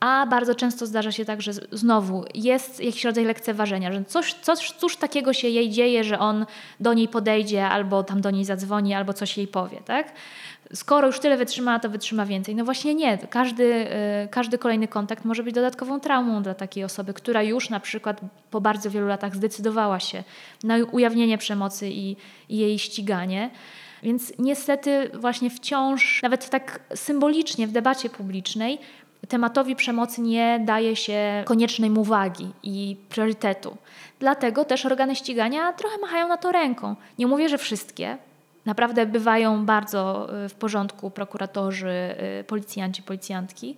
A 0.00 0.26
bardzo 0.26 0.54
często 0.54 0.86
zdarza 0.86 1.12
się 1.12 1.24
tak, 1.24 1.42
że 1.42 1.52
znowu 1.72 2.24
jest 2.34 2.80
jakiś 2.80 3.04
rodzaj 3.04 3.24
lekceważenia, 3.24 3.92
że 3.92 4.04
coś, 4.04 4.34
coś, 4.34 4.72
cóż 4.72 4.96
takiego 4.96 5.32
się 5.32 5.48
jej 5.48 5.70
dzieje, 5.70 6.04
że 6.04 6.18
on 6.18 6.46
do 6.80 6.94
niej 6.94 7.08
podejdzie, 7.08 7.68
albo 7.68 8.02
tam 8.02 8.20
do 8.20 8.30
niej 8.30 8.44
zadzwoni, 8.44 8.94
albo 8.94 9.12
coś 9.12 9.36
jej 9.36 9.48
powie, 9.48 9.80
tak? 9.84 10.12
Skoro 10.74 11.06
już 11.06 11.20
tyle 11.20 11.36
wytrzymała, 11.36 11.78
to 11.78 11.90
wytrzyma 11.90 12.26
więcej. 12.26 12.54
No 12.54 12.64
właśnie 12.64 12.94
nie. 12.94 13.18
Każdy, 13.18 13.64
y, 14.24 14.28
każdy 14.30 14.58
kolejny 14.58 14.88
kontakt 14.88 15.24
może 15.24 15.42
być 15.42 15.54
dodatkową 15.54 16.00
traumą 16.00 16.42
dla 16.42 16.54
takiej 16.54 16.84
osoby, 16.84 17.14
która 17.14 17.42
już 17.42 17.70
na 17.70 17.80
przykład 17.80 18.20
po 18.50 18.60
bardzo 18.60 18.90
wielu 18.90 19.06
latach 19.06 19.36
zdecydowała 19.36 20.00
się 20.00 20.24
na 20.64 20.76
ujawnienie 20.92 21.38
przemocy 21.38 21.88
i, 21.88 22.16
i 22.48 22.58
jej 22.58 22.78
ściganie. 22.78 23.50
Więc 24.02 24.32
niestety 24.38 25.10
właśnie 25.14 25.50
wciąż, 25.50 26.22
nawet 26.22 26.50
tak 26.50 26.80
symbolicznie 26.94 27.66
w 27.66 27.72
debacie 27.72 28.10
publicznej, 28.10 28.78
tematowi 29.30 29.76
przemocy 29.76 30.20
nie 30.20 30.60
daje 30.64 30.96
się 30.96 31.42
koniecznej 31.46 31.90
uwagi 31.90 32.50
i 32.62 32.96
priorytetu. 33.08 33.76
Dlatego 34.18 34.64
też 34.64 34.86
organy 34.86 35.16
ścigania 35.16 35.72
trochę 35.72 35.98
machają 35.98 36.28
na 36.28 36.36
to 36.36 36.52
ręką. 36.52 36.96
Nie 37.18 37.26
mówię, 37.26 37.48
że 37.48 37.58
wszystkie. 37.58 38.16
Naprawdę 38.66 39.06
bywają 39.06 39.66
bardzo 39.66 40.28
y, 40.44 40.48
w 40.48 40.54
porządku 40.54 41.10
prokuratorzy, 41.10 42.14
y, 42.40 42.44
policjanci, 42.44 43.02
policjantki, 43.02 43.76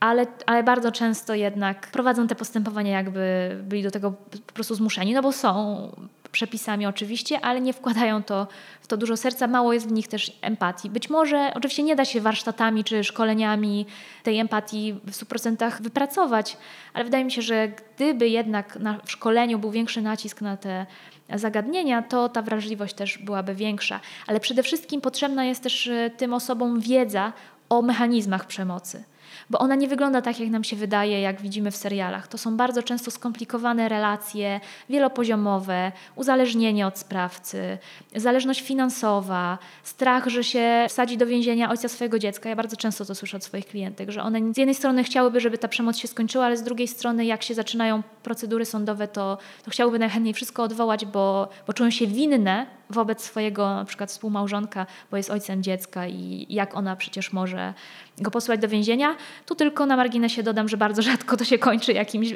ale, 0.00 0.26
ale 0.46 0.62
bardzo 0.62 0.92
często 0.92 1.34
jednak 1.34 1.90
prowadzą 1.90 2.26
te 2.26 2.34
postępowania, 2.34 2.92
jakby 2.92 3.56
byli 3.62 3.82
do 3.82 3.90
tego 3.90 4.12
po 4.46 4.52
prostu 4.52 4.74
zmuszeni, 4.74 5.14
no 5.14 5.22
bo 5.22 5.32
są 5.32 5.88
przepisami 6.32 6.86
oczywiście, 6.86 7.40
ale 7.40 7.60
nie 7.60 7.72
wkładają 7.72 8.22
to 8.22 8.46
w 8.80 8.86
to 8.86 8.96
dużo 8.96 9.16
serca, 9.16 9.46
mało 9.46 9.72
jest 9.72 9.88
w 9.88 9.92
nich 9.92 10.08
też 10.08 10.32
empatii. 10.40 10.90
Być 10.90 11.10
może 11.10 11.52
oczywiście 11.54 11.82
nie 11.82 11.96
da 11.96 12.04
się 12.04 12.20
warsztatami 12.20 12.84
czy 12.84 13.04
szkoleniami 13.04 13.86
tej 14.22 14.38
empatii 14.38 14.92
w 15.04 15.10
100% 15.10 15.82
wypracować, 15.82 16.56
ale 16.94 17.04
wydaje 17.04 17.24
mi 17.24 17.32
się, 17.32 17.42
że 17.42 17.68
gdyby 17.68 18.28
jednak 18.28 18.76
na, 18.76 18.98
w 19.04 19.10
szkoleniu 19.10 19.58
był 19.58 19.70
większy 19.70 20.02
nacisk 20.02 20.40
na 20.40 20.56
te 20.56 20.86
zagadnienia, 21.34 22.02
to 22.02 22.28
ta 22.28 22.42
wrażliwość 22.42 22.94
też 22.94 23.18
byłaby 23.18 23.54
większa. 23.54 24.00
Ale 24.26 24.40
przede 24.40 24.62
wszystkim 24.62 25.00
potrzebna 25.00 25.44
jest 25.44 25.62
też 25.62 25.86
e, 25.86 26.10
tym 26.10 26.34
osobom 26.34 26.80
wiedza 26.80 27.32
o 27.68 27.82
mechanizmach 27.82 28.46
przemocy 28.46 29.04
bo 29.50 29.58
ona 29.58 29.74
nie 29.74 29.88
wygląda 29.88 30.22
tak, 30.22 30.40
jak 30.40 30.50
nam 30.50 30.64
się 30.64 30.76
wydaje, 30.76 31.20
jak 31.20 31.40
widzimy 31.40 31.70
w 31.70 31.76
serialach. 31.76 32.28
To 32.28 32.38
są 32.38 32.56
bardzo 32.56 32.82
często 32.82 33.10
skomplikowane 33.10 33.88
relacje, 33.88 34.60
wielopoziomowe, 34.88 35.92
uzależnienie 36.16 36.86
od 36.86 36.98
sprawcy, 36.98 37.78
zależność 38.16 38.60
finansowa, 38.62 39.58
strach, 39.82 40.26
że 40.26 40.44
się 40.44 40.86
wsadzi 40.88 41.16
do 41.16 41.26
więzienia 41.26 41.70
ojca 41.70 41.88
swojego 41.88 42.18
dziecka. 42.18 42.48
Ja 42.48 42.56
bardzo 42.56 42.76
często 42.76 43.04
to 43.04 43.14
słyszę 43.14 43.36
od 43.36 43.44
swoich 43.44 43.66
klientek, 43.66 44.10
że 44.10 44.22
one 44.22 44.54
z 44.54 44.56
jednej 44.56 44.74
strony 44.74 45.04
chciałyby, 45.04 45.40
żeby 45.40 45.58
ta 45.58 45.68
przemoc 45.68 45.96
się 45.96 46.08
skończyła, 46.08 46.44
ale 46.44 46.56
z 46.56 46.62
drugiej 46.62 46.88
strony, 46.88 47.24
jak 47.24 47.42
się 47.42 47.54
zaczynają 47.54 48.02
procedury 48.22 48.64
sądowe, 48.64 49.08
to, 49.08 49.38
to 49.64 49.70
chciałyby 49.70 49.98
najchętniej 49.98 50.34
wszystko 50.34 50.62
odwołać, 50.62 51.06
bo, 51.06 51.48
bo 51.66 51.72
czują 51.72 51.90
się 51.90 52.06
winne 52.06 52.66
wobec 52.92 53.24
swojego 53.24 53.74
na 53.74 53.84
przykład 53.84 54.10
współmałżonka, 54.10 54.86
bo 55.10 55.16
jest 55.16 55.30
ojcem 55.30 55.62
dziecka 55.62 56.06
i 56.06 56.46
jak 56.48 56.76
ona 56.76 56.96
przecież 56.96 57.32
może 57.32 57.74
go 58.18 58.30
posłać 58.30 58.60
do 58.60 58.68
więzienia. 58.68 59.16
Tu 59.46 59.54
tylko 59.54 59.86
na 59.86 59.96
marginesie 59.96 60.42
dodam, 60.42 60.68
że 60.68 60.76
bardzo 60.76 61.02
rzadko 61.12 61.36
to 61.36 61.44
się 61.44 61.58
kończy 61.58 61.92
jakimś 61.92 62.34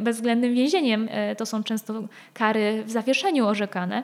bezwzględnym 0.00 0.54
więzieniem. 0.54 1.08
E, 1.10 1.36
to 1.36 1.46
są 1.46 1.62
często 1.62 2.02
kary 2.34 2.82
w 2.86 2.90
zawieszeniu 2.90 3.46
orzekane. 3.46 4.02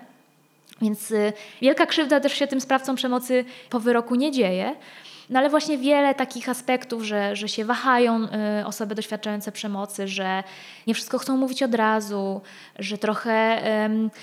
Więc 0.83 1.11
y, 1.11 1.33
wielka 1.63 1.87
krzywda 1.87 2.21
też 2.21 2.33
się 2.33 2.47
tym 2.47 2.61
sprawcom 2.61 2.97
przemocy 2.97 3.45
po 3.71 3.81
wyroku 3.81 4.15
nie 4.15 4.33
dzieje. 4.33 4.77
No 5.31 5.39
ale 5.39 5.51
właśnie 5.51 5.79
wiele 5.79 6.15
takich 6.15 6.49
aspektów, 6.49 7.03
że, 7.03 7.37
że 7.37 7.49
się 7.49 7.65
wahają 7.65 8.25
y, 8.61 8.67
osoby 8.67 8.95
doświadczające 8.95 9.53
przemocy, 9.53 10.09
że 10.09 10.45
nie 10.87 10.95
wszystko 10.95 11.19
chcą 11.19 11.37
mówić 11.37 11.63
od 11.63 11.75
razu, 11.75 12.41
że 12.79 12.99
trochę 12.99 13.63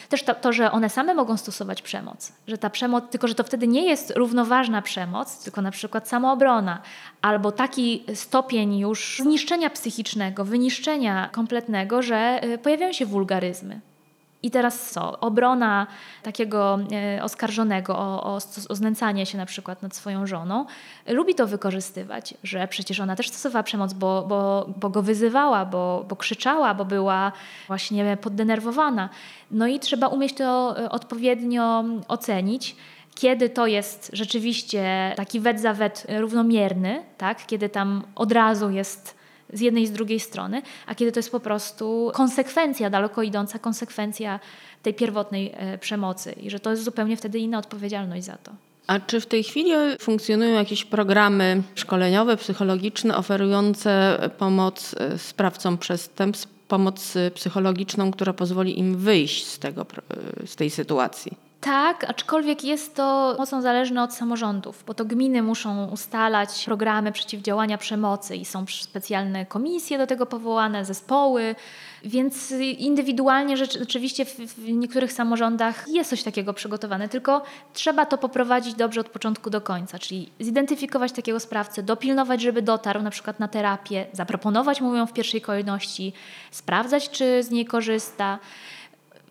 też 0.09 0.23
to, 0.23 0.35
to, 0.35 0.53
że 0.53 0.71
one 0.71 0.89
same 0.89 1.13
mogą 1.13 1.37
stosować 1.37 1.81
przemoc, 1.81 2.31
że 2.47 2.57
ta 2.57 2.69
przemoc, 2.69 3.03
tylko 3.09 3.27
że 3.27 3.35
to 3.35 3.43
wtedy 3.43 3.67
nie 3.67 3.85
jest 3.85 4.13
równoważna 4.15 4.81
przemoc, 4.81 5.43
tylko 5.43 5.61
na 5.61 5.71
przykład 5.71 6.07
samoobrona, 6.07 6.81
albo 7.21 7.51
taki 7.51 8.03
stopień 8.13 8.79
już 8.79 9.17
zniszczenia 9.23 9.69
psychicznego, 9.69 10.45
wyniszczenia 10.45 11.29
kompletnego, 11.31 12.01
że 12.01 12.41
y, 12.43 12.57
pojawiają 12.57 12.93
się 12.93 13.05
wulgaryzmy. 13.05 13.81
I 14.45 14.51
teraz 14.51 14.91
co? 14.91 15.19
Obrona 15.19 15.87
takiego 16.23 16.79
e, 16.91 17.23
oskarżonego 17.23 17.97
o, 17.97 18.23
o, 18.23 18.35
o, 18.69 18.75
znęcanie 18.75 19.25
się 19.25 19.37
na 19.37 19.45
przykład 19.45 19.81
nad 19.81 19.95
swoją 19.95 20.27
żoną 20.27 20.65
lubi 21.07 21.35
to 21.35 21.47
wykorzystywać, 21.47 22.33
że 22.43 22.67
przecież 22.67 22.99
ona 22.99 23.15
też 23.15 23.29
stosowała 23.29 23.63
przemoc, 23.63 23.93
bo, 23.93 24.25
bo, 24.27 24.69
bo 24.81 24.89
go 24.89 25.01
wyzywała, 25.01 25.65
bo, 25.65 26.05
bo 26.09 26.15
krzyczała, 26.15 26.73
bo 26.73 26.85
była 26.85 27.31
właśnie 27.67 28.17
poddenerwowana. 28.17 29.09
No 29.51 29.67
i 29.67 29.79
trzeba 29.79 30.07
umieć 30.07 30.33
to 30.33 30.75
e, 30.79 30.89
odpowiednio 30.89 31.83
ocenić 32.07 32.75
kiedy 33.15 33.49
to 33.49 33.67
jest 33.67 34.09
rzeczywiście 34.13 35.13
taki 35.15 35.39
wet 35.39 35.61
za 35.61 35.73
wet 35.73 36.07
równomierny, 36.19 37.03
tak? 37.17 37.45
kiedy 37.45 37.69
tam 37.69 38.03
od 38.15 38.31
razu 38.31 38.69
jest 38.69 39.24
z 39.53 39.61
jednej 39.61 39.83
i 39.83 39.87
z 39.87 39.91
drugiej 39.91 40.19
strony, 40.19 40.61
a 40.87 40.95
kiedy 40.95 41.11
to 41.11 41.19
jest 41.19 41.31
po 41.31 41.39
prostu 41.39 42.11
konsekwencja, 42.13 42.89
daleko 42.89 43.23
idąca 43.23 43.59
konsekwencja 43.59 44.39
tej 44.83 44.93
pierwotnej 44.93 45.51
e, 45.53 45.77
przemocy 45.77 46.31
i 46.31 46.49
że 46.49 46.59
to 46.59 46.71
jest 46.71 46.83
zupełnie 46.83 47.17
wtedy 47.17 47.39
inna 47.39 47.57
odpowiedzialność 47.57 48.25
za 48.25 48.37
to. 48.37 48.51
A 48.87 48.99
czy 48.99 49.21
w 49.21 49.25
tej 49.25 49.43
chwili 49.43 49.71
funkcjonują 49.99 50.53
jakieś 50.53 50.85
programy 50.85 51.63
szkoleniowe, 51.75 52.37
psychologiczne 52.37 53.17
oferujące 53.17 54.17
pomoc 54.37 54.95
e, 54.99 55.17
sprawcom 55.17 55.77
przestępstw, 55.77 56.47
pomoc 56.67 57.13
psychologiczną, 57.33 58.11
która 58.11 58.33
pozwoli 58.33 58.79
im 58.79 58.97
wyjść 58.97 59.45
z, 59.45 59.59
tego, 59.59 59.85
e, 60.41 60.47
z 60.47 60.55
tej 60.55 60.69
sytuacji? 60.69 61.44
Tak, 61.65 62.03
aczkolwiek 62.09 62.63
jest 62.63 62.95
to 62.95 63.35
mocno 63.37 63.61
zależne 63.61 64.03
od 64.03 64.13
samorządów, 64.13 64.83
bo 64.87 64.93
to 64.93 65.05
gminy 65.05 65.41
muszą 65.43 65.87
ustalać 65.87 66.65
programy 66.65 67.11
przeciwdziałania 67.11 67.77
przemocy 67.77 68.35
i 68.35 68.45
są 68.45 68.65
specjalne 68.67 69.45
komisje 69.45 69.97
do 69.97 70.07
tego 70.07 70.25
powołane, 70.25 70.85
zespoły, 70.85 71.55
więc 72.03 72.51
indywidualnie 72.77 73.57
rzeczywiście 73.57 74.25
w 74.25 74.69
niektórych 74.69 75.13
samorządach 75.13 75.85
jest 75.87 76.09
coś 76.09 76.23
takiego 76.23 76.53
przygotowane, 76.53 77.09
tylko 77.09 77.43
trzeba 77.73 78.05
to 78.05 78.17
poprowadzić 78.17 78.73
dobrze 78.73 79.01
od 79.01 79.09
początku 79.09 79.49
do 79.49 79.61
końca, 79.61 79.99
czyli 79.99 80.29
zidentyfikować 80.39 81.11
takiego 81.11 81.39
sprawcę, 81.39 81.83
dopilnować, 81.83 82.41
żeby 82.41 82.61
dotarł 82.61 83.01
na 83.01 83.09
przykład 83.09 83.39
na 83.39 83.47
terapię, 83.47 84.05
zaproponować 84.13 84.81
mu 84.81 84.95
ją 84.95 85.05
w 85.05 85.13
pierwszej 85.13 85.41
kolejności, 85.41 86.13
sprawdzać, 86.51 87.09
czy 87.09 87.43
z 87.43 87.51
niej 87.51 87.65
korzysta 87.65 88.39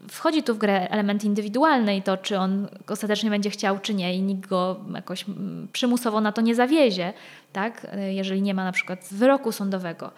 wchodzi 0.08 0.42
tu 0.42 0.54
w 0.54 0.58
grę 0.58 0.88
element 0.90 1.24
indywidualny 1.24 1.96
i 1.96 2.02
to, 2.02 2.16
czy 2.16 2.38
on 2.38 2.68
ostatecznie 2.88 3.30
będzie 3.30 3.50
chciał, 3.50 3.78
czy 3.78 3.94
nie, 3.94 4.14
i 4.14 4.22
nikt 4.22 4.48
go 4.48 4.76
jakoś 4.94 5.28
mm, 5.28 5.68
przymusowo 5.72 6.20
na 6.20 6.32
to 6.32 6.40
nie 6.40 6.54
zawiezie 6.54 7.12
tak? 7.54 7.86
jeżeli 8.10 8.42
nie 8.42 8.54
ma 8.54 8.64
na 8.64 8.72
przykład 8.72 9.08
wyroku 9.10 9.52
sądowego. 9.52 10.10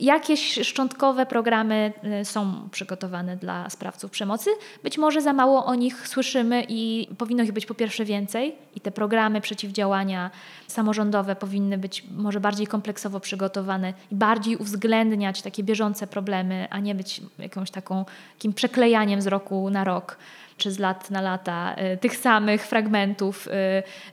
Jakieś 0.00 0.52
szczątkowe 0.52 1.26
programy 1.26 1.92
y, 2.20 2.24
są 2.24 2.68
przygotowane 2.70 3.36
dla 3.36 3.70
sprawców 3.70 4.10
przemocy. 4.10 4.50
Być 4.82 4.98
może 4.98 5.22
za 5.22 5.32
mało 5.32 5.64
o 5.64 5.74
nich 5.74 6.08
słyszymy 6.08 6.64
i 6.68 7.08
powinno 7.18 7.42
ich 7.42 7.52
być 7.52 7.66
po 7.66 7.74
pierwsze 7.74 8.04
więcej 8.04 8.54
i 8.74 8.80
te 8.80 8.90
programy 8.90 9.40
przeciwdziałania 9.40 10.30
samorządowe 10.66 11.36
powinny 11.36 11.78
być 11.78 12.04
może 12.16 12.40
bardziej 12.40 12.66
kompleksowo 12.66 13.20
przygotowane 13.20 13.94
i 14.10 14.14
bardziej 14.14 14.56
uwzględniać 14.56 15.42
takie 15.42 15.62
bieżące 15.62 16.06
problemy, 16.06 16.66
a 16.70 16.78
nie 16.80 16.94
być 16.94 17.20
jakąś 17.38 17.70
taką 17.70 18.04
takim 18.34 18.52
przeklejaniem 18.52 19.22
z 19.22 19.26
roku 19.26 19.70
na 19.70 19.84
rok 19.84 20.18
czy 20.56 20.70
z 20.70 20.78
lat 20.78 21.10
na 21.10 21.20
lata 21.20 21.76
y, 21.94 21.96
tych 21.96 22.16
samych 22.16 22.66
fragmentów, 22.66 23.48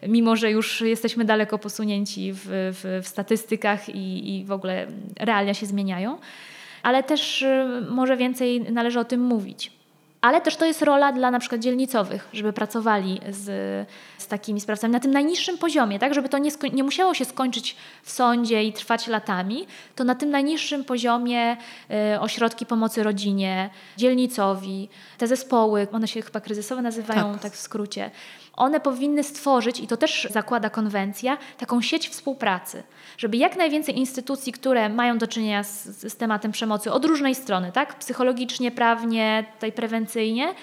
y, 0.04 0.08
mimo 0.08 0.36
że 0.36 0.52
już 0.52 0.82
jesteśmy 0.82 1.26
daleko 1.26 1.58
posunięci 1.60 2.34
w, 2.34 2.40
w, 2.46 3.02
w 3.04 3.08
statystykach 3.08 3.90
i, 3.90 4.38
i 4.38 4.46
w 4.46 4.52
ogóle 4.52 4.88
realia 5.20 5.54
się 5.54 5.66
zmieniają. 5.66 6.18
Ale 6.84 7.04
też 7.04 7.42
y, 7.42 7.86
może 7.90 8.18
więcej 8.18 8.62
należy 8.62 9.00
o 9.00 9.06
tym 9.06 9.22
mówić. 9.22 9.81
Ale 10.22 10.42
też 10.42 10.56
to 10.56 10.66
jest 10.66 10.82
rola 10.82 11.12
dla 11.12 11.32
na 11.32 11.40
przykład 11.40 11.62
dzielnicowych, 11.62 12.28
żeby 12.34 12.54
pracowali 12.54 13.22
z, 13.30 13.44
z 14.18 14.28
takimi 14.28 14.62
sprawcami 14.62 14.94
na 14.94 15.00
tym 15.00 15.12
najniższym 15.12 15.58
poziomie, 15.58 16.00
tak, 16.00 16.14
żeby 16.14 16.30
to 16.30 16.38
nie, 16.38 16.52
nie 16.74 16.84
musiało 16.84 17.14
się 17.14 17.26
skończyć 17.26 17.76
w 18.04 18.12
sądzie 18.12 18.64
i 18.64 18.74
trwać 18.74 19.08
latami, 19.08 19.68
to 19.96 20.04
na 20.04 20.16
tym 20.16 20.30
najniższym 20.30 20.84
poziomie 20.84 21.58
y, 22.14 22.20
ośrodki 22.20 22.66
pomocy 22.66 23.04
rodzinie, 23.04 23.70
dzielnicowi, 23.98 24.90
te 25.18 25.28
zespoły, 25.28 25.88
one 25.92 26.08
się 26.08 26.22
chyba 26.22 26.42
kryzysowe 26.42 26.82
nazywają 26.82 27.34
tak, 27.34 27.42
tak 27.42 27.54
w 27.54 27.60
skrócie, 27.60 28.12
one 28.62 28.80
powinny 28.80 29.24
stworzyć, 29.24 29.80
i 29.80 29.88
to 29.88 29.98
też 29.98 30.28
zakłada 30.32 30.70
konwencja, 30.70 31.38
taką 31.58 31.82
sieć 31.82 32.10
współpracy, 32.10 32.84
żeby 33.18 33.38
jak 33.38 33.56
najwięcej 33.56 33.98
instytucji, 33.98 34.54
które 34.54 34.90
mają 34.90 35.18
do 35.18 35.28
czynienia 35.28 35.64
z, 35.64 35.86
z 36.14 36.16
tematem 36.16 36.52
przemocy 36.52 36.92
od 36.92 37.06
różnej 37.06 37.36
strony, 37.36 37.72
tak? 37.72 37.96
psychologicznie, 37.96 38.72
prawnie, 38.72 39.46
tutaj 39.54 39.72
prewencyjnie, 39.72 40.54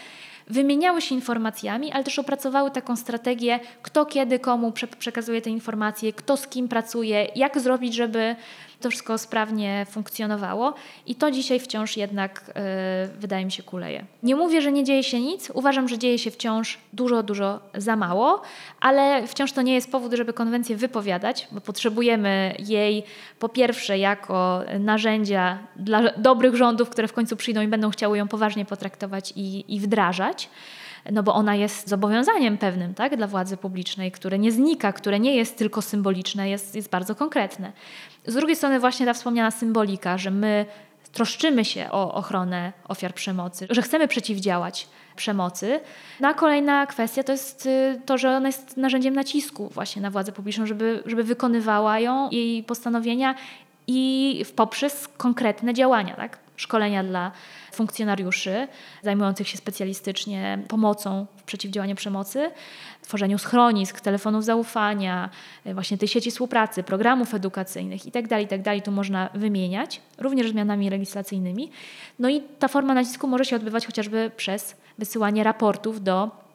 wymieniały 0.47 1.01
się 1.01 1.15
informacjami, 1.15 1.93
ale 1.93 2.05
też 2.05 2.19
opracowały 2.19 2.71
taką 2.71 2.97
strategię, 2.97 3.61
kto 3.83 4.07
kiedy 4.07 4.39
komu 4.39 4.73
przekazuje 4.99 5.43
te 5.43 5.51
informacje, 5.51 6.13
kto 6.13 6.37
z 6.37 6.49
kim 6.49 6.69
pracuje, 6.69 7.29
jak 7.35 7.61
zrobić, 7.61 7.95
żeby 7.95 8.37
to 8.81 8.91
wszystko 8.91 9.19
sprawnie 9.19 9.87
funkcjonowało 9.91 10.75
i 11.07 11.15
to 11.15 11.31
dzisiaj 11.31 11.61
wciąż 11.61 11.97
jednak 11.97 12.45
yy, 12.47 13.19
wydaje 13.19 13.45
mi 13.45 13.53
się 13.53 13.63
kuleje. 13.63 14.05
Nie 14.23 14.37
mówię, 14.37 14.63
że 14.63 14.73
nie 14.73 14.85
dzieje 14.85 15.03
się 15.03 15.21
nic, 15.21 15.51
uważam, 15.55 15.89
że 15.89 15.99
dzieje 15.99 16.19
się 16.19 16.31
wciąż 16.31 16.79
dużo, 16.93 17.23
dużo 17.23 17.61
za 17.75 17.97
mało, 17.97 18.43
ale 18.81 19.27
wciąż 19.27 19.53
to 19.53 19.63
nie 19.63 19.75
jest 19.75 19.93
powód, 19.93 20.13
żeby 20.13 20.33
konwencję 20.33 20.77
wypowiadać, 20.77 21.49
bo 21.53 21.61
potrzebujemy 21.61 22.55
jej 22.59 23.03
po 23.39 23.49
pierwsze 23.49 23.99
jako 23.99 24.63
narzędzia 24.81 25.59
dla 25.77 26.13
dobrych 26.17 26.55
rządów, 26.55 26.91
które 26.91 27.09
w 27.09 27.13
końcu 27.13 27.37
przyjdą 27.37 27.61
i 27.61 27.69
będą 27.69 27.91
chciały 27.91 28.19
ją 28.19 28.29
poważnie 28.29 28.65
potraktować 28.65 29.33
i, 29.37 29.75
i 29.75 29.81
wdrażać 29.81 30.49
no 31.13 31.23
bo 31.23 31.35
ona 31.35 31.55
jest 31.55 31.89
zobowiązaniem 31.89 32.59
pewnym 32.59 32.95
tak, 32.95 33.17
dla 33.17 33.27
władzy 33.27 33.57
publicznej, 33.57 34.13
które 34.13 34.39
nie 34.39 34.53
znika, 34.53 34.93
które 34.93 35.21
nie 35.21 35.37
jest 35.37 35.59
tylko 35.59 35.83
symboliczne, 35.83 36.51
jest, 36.51 36.75
jest 36.75 36.91
bardzo 36.91 37.15
konkretne. 37.15 37.73
Z 38.27 38.35
drugiej 38.35 38.57
strony 38.57 38.81
właśnie 38.81 39.07
ta 39.07 39.15
wspomniana 39.15 39.51
symbolika, 39.51 40.19
że 40.19 40.31
my 40.31 40.67
troszczymy 41.13 41.65
się 41.65 41.91
o 41.91 42.15
ochronę 42.15 42.73
ofiar 42.89 43.15
przemocy, 43.15 43.67
że 43.71 43.83
chcemy 43.83 44.09
przeciwdziałać 44.09 44.89
przemocy. 45.17 45.81
No 46.21 46.29
a 46.29 46.35
kolejna 46.35 46.87
kwestia 46.87 47.23
to 47.23 47.33
jest 47.33 47.67
y, 47.67 48.01
to, 48.07 48.19
że 48.19 48.31
ona 48.31 48.49
jest 48.49 48.77
narzędziem 48.77 49.15
nacisku 49.15 49.69
właśnie 49.69 50.03
na 50.03 50.11
władzę 50.11 50.33
publiczną, 50.33 50.67
żeby, 50.67 51.03
żeby 51.07 51.25
wykonywała 51.25 51.99
ją, 51.99 52.31
jej 52.31 52.63
postanowienia 52.63 53.35
i 53.87 54.45
poprzez 54.57 55.09
konkretne 55.09 55.75
działania, 55.75 56.17
tak? 56.17 56.39
Szkolenia 56.59 57.05
dla 57.05 57.33
funkcjonariuszy 57.73 58.69
zajmujących 59.03 59.49
się 59.49 59.59
specjalistycznie 59.59 60.59
pomocą 60.69 61.27
w 61.37 61.43
przeciwdziałaniu 61.43 61.95
przemocy, 61.95 62.51
tworzeniu 63.03 63.39
schronisk, 63.39 64.01
telefonów 64.01 64.45
zaufania, 64.45 65.31
e, 65.65 65.75
właśnie 65.75 65.99
tej 65.99 66.09
sieci 66.09 66.31
współpracy, 66.31 66.83
programów 66.83 67.35
edukacyjnych 67.35 68.07
itd., 68.07 68.29
tak 68.29 68.41
itd. 68.41 68.63
Tak 68.63 68.85
tu 68.85 68.93
można 68.93 69.29
wymieniać, 69.35 70.01
również 70.19 70.51
zmianami 70.51 70.91
legislacyjnymi. 70.91 71.71
No 72.19 72.29
i 72.29 72.43
ta 72.59 72.69
forma 72.69 72.95
nacisku 72.95 73.29
może 73.29 73.45
się 73.45 73.57
odbywać 73.57 73.87
chociażby 73.87 74.31
przez 74.37 74.77
wysyłanie 74.99 75.45
raportów 75.45 76.03
do 76.03 76.48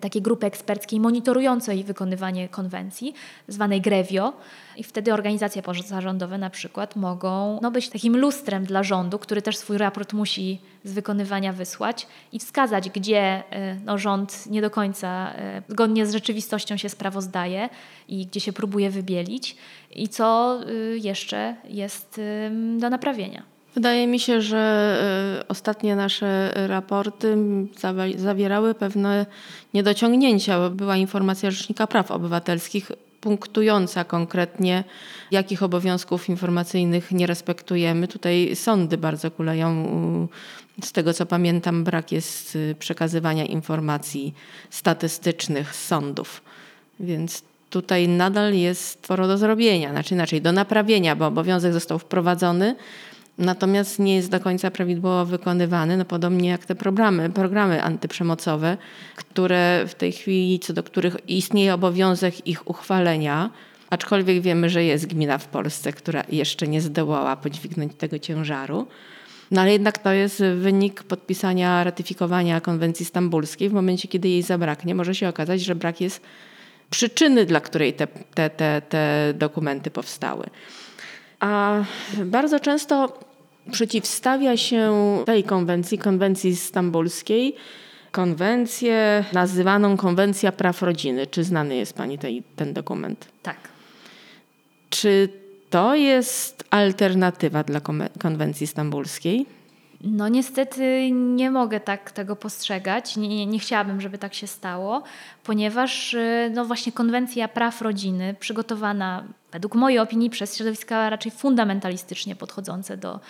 takiej 0.00 0.22
grupy 0.22 0.46
eksperckiej 0.46 1.00
monitorującej 1.00 1.84
wykonywanie 1.84 2.48
konwencji, 2.48 3.14
zwanej 3.48 3.80
GREVIO. 3.80 4.32
I 4.76 4.84
wtedy 4.84 5.12
organizacje 5.12 5.62
pozarządowe 5.62 6.38
na 6.38 6.50
przykład 6.50 6.96
mogą 6.96 7.58
no, 7.62 7.70
być 7.70 7.88
takim 7.88 8.16
lustrem 8.16 8.64
dla 8.64 8.82
rządu, 8.82 9.18
który 9.18 9.42
też 9.42 9.56
swój 9.56 9.78
raport 9.78 10.12
musi 10.12 10.60
z 10.84 10.92
wykonywania 10.92 11.52
wysłać 11.52 12.06
i 12.32 12.38
wskazać, 12.38 12.90
gdzie 12.90 13.42
e, 13.50 13.74
no, 13.84 13.98
rząd 13.98 14.46
nie 14.46 14.62
do 14.62 14.70
końca 14.70 15.32
e, 15.34 15.62
zgodnie 15.68 16.06
z 16.06 16.12
rzeczywistością 16.12 16.76
się 16.76 16.88
sprawozdaje 16.88 17.68
i 18.08 18.26
gdzie 18.26 18.40
się 18.40 18.52
próbuje 18.52 18.90
wybielić 18.90 19.56
i 19.90 20.08
co 20.08 20.58
e, 20.60 20.72
jeszcze 20.96 21.56
jest 21.68 22.20
do 22.78 22.90
naprawienia. 22.90 23.51
Wydaje 23.74 24.06
mi 24.06 24.20
się, 24.20 24.42
że 24.42 25.40
y, 25.40 25.48
ostatnie 25.48 25.96
nasze 25.96 26.52
raporty 26.66 27.36
zawierały 28.16 28.74
pewne 28.74 29.26
niedociągnięcia. 29.74 30.70
Była 30.70 30.96
informacja 30.96 31.50
Rzecznika 31.50 31.86
Praw 31.86 32.10
Obywatelskich 32.10 32.92
punktująca 33.20 34.04
konkretnie, 34.04 34.84
jakich 35.30 35.62
obowiązków 35.62 36.28
informacyjnych 36.28 37.12
nie 37.12 37.26
respektujemy. 37.26 38.08
Tutaj 38.08 38.56
sądy 38.56 38.98
bardzo 38.98 39.30
kuleją. 39.30 40.28
Z 40.82 40.92
tego 40.92 41.14
co 41.14 41.26
pamiętam, 41.26 41.84
brak 41.84 42.12
jest 42.12 42.56
y, 42.56 42.74
przekazywania 42.78 43.44
informacji 43.44 44.34
statystycznych 44.70 45.74
z 45.74 45.86
sądów. 45.86 46.42
Więc 47.00 47.42
tutaj 47.70 48.08
nadal 48.08 48.54
jest 48.54 48.88
sporo 48.88 49.26
do 49.26 49.38
zrobienia, 49.38 49.90
znaczy 49.90 50.14
inaczej 50.14 50.42
do 50.42 50.52
naprawienia, 50.52 51.16
bo 51.16 51.26
obowiązek 51.26 51.72
został 51.72 51.98
wprowadzony 51.98 52.76
natomiast 53.38 53.98
nie 53.98 54.16
jest 54.16 54.30
do 54.30 54.40
końca 54.40 54.70
prawidłowo 54.70 55.26
wykonywany, 55.26 55.96
no 55.96 56.04
podobnie 56.04 56.48
jak 56.48 56.66
te 56.66 56.74
programy, 56.74 57.30
programy 57.30 57.82
antyprzemocowe, 57.82 58.76
które 59.16 59.84
w 59.88 59.94
tej 59.94 60.12
chwili, 60.12 60.58
co 60.60 60.72
do 60.72 60.82
których 60.82 61.16
istnieje 61.28 61.74
obowiązek 61.74 62.46
ich 62.46 62.70
uchwalenia, 62.70 63.50
aczkolwiek 63.90 64.40
wiemy, 64.40 64.70
że 64.70 64.84
jest 64.84 65.06
gmina 65.06 65.38
w 65.38 65.46
Polsce, 65.46 65.92
która 65.92 66.24
jeszcze 66.28 66.68
nie 66.68 66.80
zdołała 66.80 67.36
podźwignąć 67.36 67.94
tego 67.94 68.18
ciężaru. 68.18 68.86
No 69.50 69.60
ale 69.60 69.72
jednak 69.72 69.98
to 69.98 70.12
jest 70.12 70.42
wynik 70.56 71.02
podpisania, 71.02 71.84
ratyfikowania 71.84 72.60
konwencji 72.60 73.06
stambulskiej. 73.06 73.68
W 73.68 73.72
momencie, 73.72 74.08
kiedy 74.08 74.28
jej 74.28 74.42
zabraknie, 74.42 74.94
może 74.94 75.14
się 75.14 75.28
okazać, 75.28 75.60
że 75.60 75.74
brak 75.74 76.00
jest 76.00 76.20
przyczyny, 76.90 77.46
dla 77.46 77.60
której 77.60 77.92
te, 77.92 78.06
te, 78.06 78.50
te, 78.50 78.82
te 78.88 79.34
dokumenty 79.34 79.90
powstały. 79.90 80.46
A 81.42 81.84
bardzo 82.24 82.60
często 82.60 83.18
przeciwstawia 83.72 84.56
się 84.56 84.92
tej 85.26 85.44
konwencji, 85.44 85.98
konwencji 85.98 86.56
stambulskiej, 86.56 87.56
konwencję 88.10 89.24
nazywaną 89.32 89.96
Konwencja 89.96 90.52
Praw 90.52 90.82
Rodziny. 90.82 91.26
Czy 91.26 91.44
znany 91.44 91.76
jest 91.76 91.92
Pani 91.92 92.18
tej, 92.18 92.42
ten 92.56 92.72
dokument? 92.72 93.28
Tak. 93.42 93.56
Czy 94.90 95.28
to 95.70 95.94
jest 95.94 96.64
alternatywa 96.70 97.62
dla 97.64 97.80
konwencji 98.18 98.66
stambulskiej? 98.66 99.46
No 100.02 100.28
niestety 100.28 101.10
nie 101.12 101.50
mogę 101.50 101.80
tak 101.80 102.10
tego 102.10 102.36
postrzegać. 102.36 103.16
Nie, 103.16 103.28
nie, 103.28 103.46
nie, 103.46 103.58
chciałabym, 103.58 104.00
żeby 104.00 104.18
tak 104.18 104.34
się 104.34 104.46
stało, 104.46 105.02
ponieważ 105.44 106.14
y, 106.14 106.50
no 106.54 106.64
właśnie 106.64 106.92
konwencja 106.92 107.48
praw 107.48 107.82
rodziny 107.82 108.34
przygotowana 108.40 109.24
według 109.52 109.74
mojej 109.74 109.98
opinii 109.98 110.30
przez 110.30 110.56
środowiska 110.56 111.10
raczej 111.10 111.32
fundamentalistycznie 111.32 112.36
podchodzące 112.36 112.96
do 112.96 113.20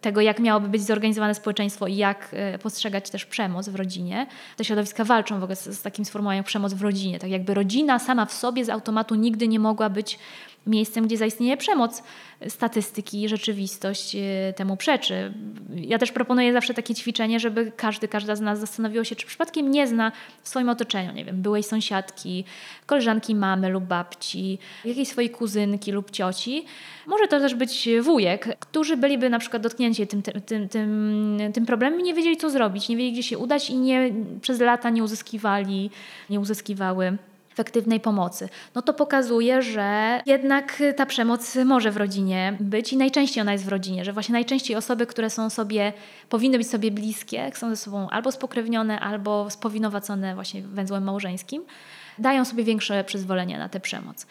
tego, 0.00 0.20
jak 0.20 0.40
miałoby 0.40 0.68
być 0.68 0.82
zorganizowane 0.82 1.34
społeczeństwo 1.34 1.86
i 1.86 1.96
jak 1.96 2.34
y, 2.54 2.58
postrzegać 2.58 3.10
też 3.10 3.26
przemoc 3.26 3.68
w 3.68 3.74
rodzinie. 3.74 4.26
Te 4.56 4.64
środowiska 4.64 5.04
walczą 5.04 5.40
w 5.40 5.42
ogóle 5.42 5.56
z, 5.56 5.64
z 5.64 5.82
takim 5.82 6.04
sformułowaniem 6.04 6.44
przemoc 6.44 6.74
w 6.74 6.82
rodzinie. 6.82 7.18
Tak 7.18 7.30
jakby 7.30 7.54
rodzina 7.54 7.98
sama 7.98 8.26
w 8.26 8.32
sobie 8.32 8.64
z 8.64 8.68
automatu 8.68 9.14
nigdy 9.14 9.48
nie 9.48 9.60
mogła 9.60 9.90
być 9.90 10.18
miejscem, 10.66 11.06
gdzie 11.06 11.16
zaistnieje 11.16 11.56
przemoc. 11.56 12.02
Statystyki, 12.48 13.28
rzeczywistość 13.28 14.16
e, 14.16 14.52
temu 14.56 14.76
przeczy. 14.76 15.32
Ja 15.74 15.98
też 15.98 16.12
proponuję 16.12 16.52
zawsze 16.52 16.74
takie 16.74 16.94
ćwiczenie, 16.94 17.40
żeby 17.40 17.72
każdy, 17.76 18.08
każda 18.08 18.36
z 18.36 18.40
nas 18.40 18.60
zastanowiło 18.60 19.04
się, 19.04 19.16
czy 19.16 19.26
przypadkiem 19.26 19.70
nie 19.70 19.86
zna 19.86 20.12
w 20.42 20.48
swoim 20.48 20.68
otoczeniu, 20.68 21.12
nie 21.12 21.24
wiem, 21.24 21.42
byłej 21.42 21.62
sąsiadki, 21.62 22.44
koleżanki 22.86 23.34
mamy 23.34 23.68
lub 23.68 23.84
babci, 23.84 24.58
jakiejś 24.84 25.08
swojej 25.08 25.30
kuzynki 25.30 25.92
lub 25.92 26.10
cioci. 26.10 26.64
Może 27.06 27.28
to 27.28 27.40
też 27.40 27.54
być 27.54 27.88
wujek, 28.02 28.56
którzy 28.60 28.96
byliby 28.96 29.30
na 29.30 29.38
przykład 29.38 29.62
dotknięci 29.62 30.06
tym, 30.06 30.22
tym, 30.22 30.68
tym, 30.68 31.38
tym 31.54 31.66
problemem 31.66 32.00
i 32.00 32.02
nie 32.02 32.14
wiedzieli, 32.14 32.36
co 32.36 32.50
zrobić, 32.50 32.88
nie 32.88 32.96
wiedzieli, 32.96 33.12
gdzie 33.12 33.22
się 33.22 33.38
udać 33.38 33.70
i 33.70 33.76
nie, 33.76 34.14
przez 34.40 34.60
lata 34.60 34.90
nie 34.90 35.04
uzyskiwali, 35.04 35.90
nie 36.30 36.40
uzyskiwały 36.40 37.18
efektywnej 37.52 38.00
pomocy, 38.00 38.48
no 38.74 38.82
to 38.82 38.94
pokazuje, 38.94 39.62
że 39.62 40.20
jednak 40.26 40.82
ta 40.96 41.06
przemoc 41.06 41.56
może 41.64 41.90
w 41.90 41.96
rodzinie 41.96 42.56
być 42.60 42.92
i 42.92 42.96
najczęściej 42.96 43.42
ona 43.42 43.52
jest 43.52 43.64
w 43.64 43.68
rodzinie, 43.68 44.04
że 44.04 44.12
właśnie 44.12 44.32
najczęściej 44.32 44.76
osoby, 44.76 45.06
które 45.06 45.30
są 45.30 45.50
sobie, 45.50 45.92
powinny 46.28 46.58
być 46.58 46.70
sobie 46.70 46.90
bliskie, 46.90 47.50
są 47.54 47.70
ze 47.70 47.76
sobą 47.76 48.08
albo 48.10 48.32
spokrewnione, 48.32 49.00
albo 49.00 49.50
spowinowacone 49.50 50.34
właśnie 50.34 50.62
węzłem 50.62 51.04
małżeńskim, 51.04 51.64
dają 52.18 52.44
sobie 52.44 52.64
większe 52.64 53.04
przyzwolenie 53.04 53.58
na 53.58 53.68
tę 53.68 53.80
przemoc. 53.80 54.26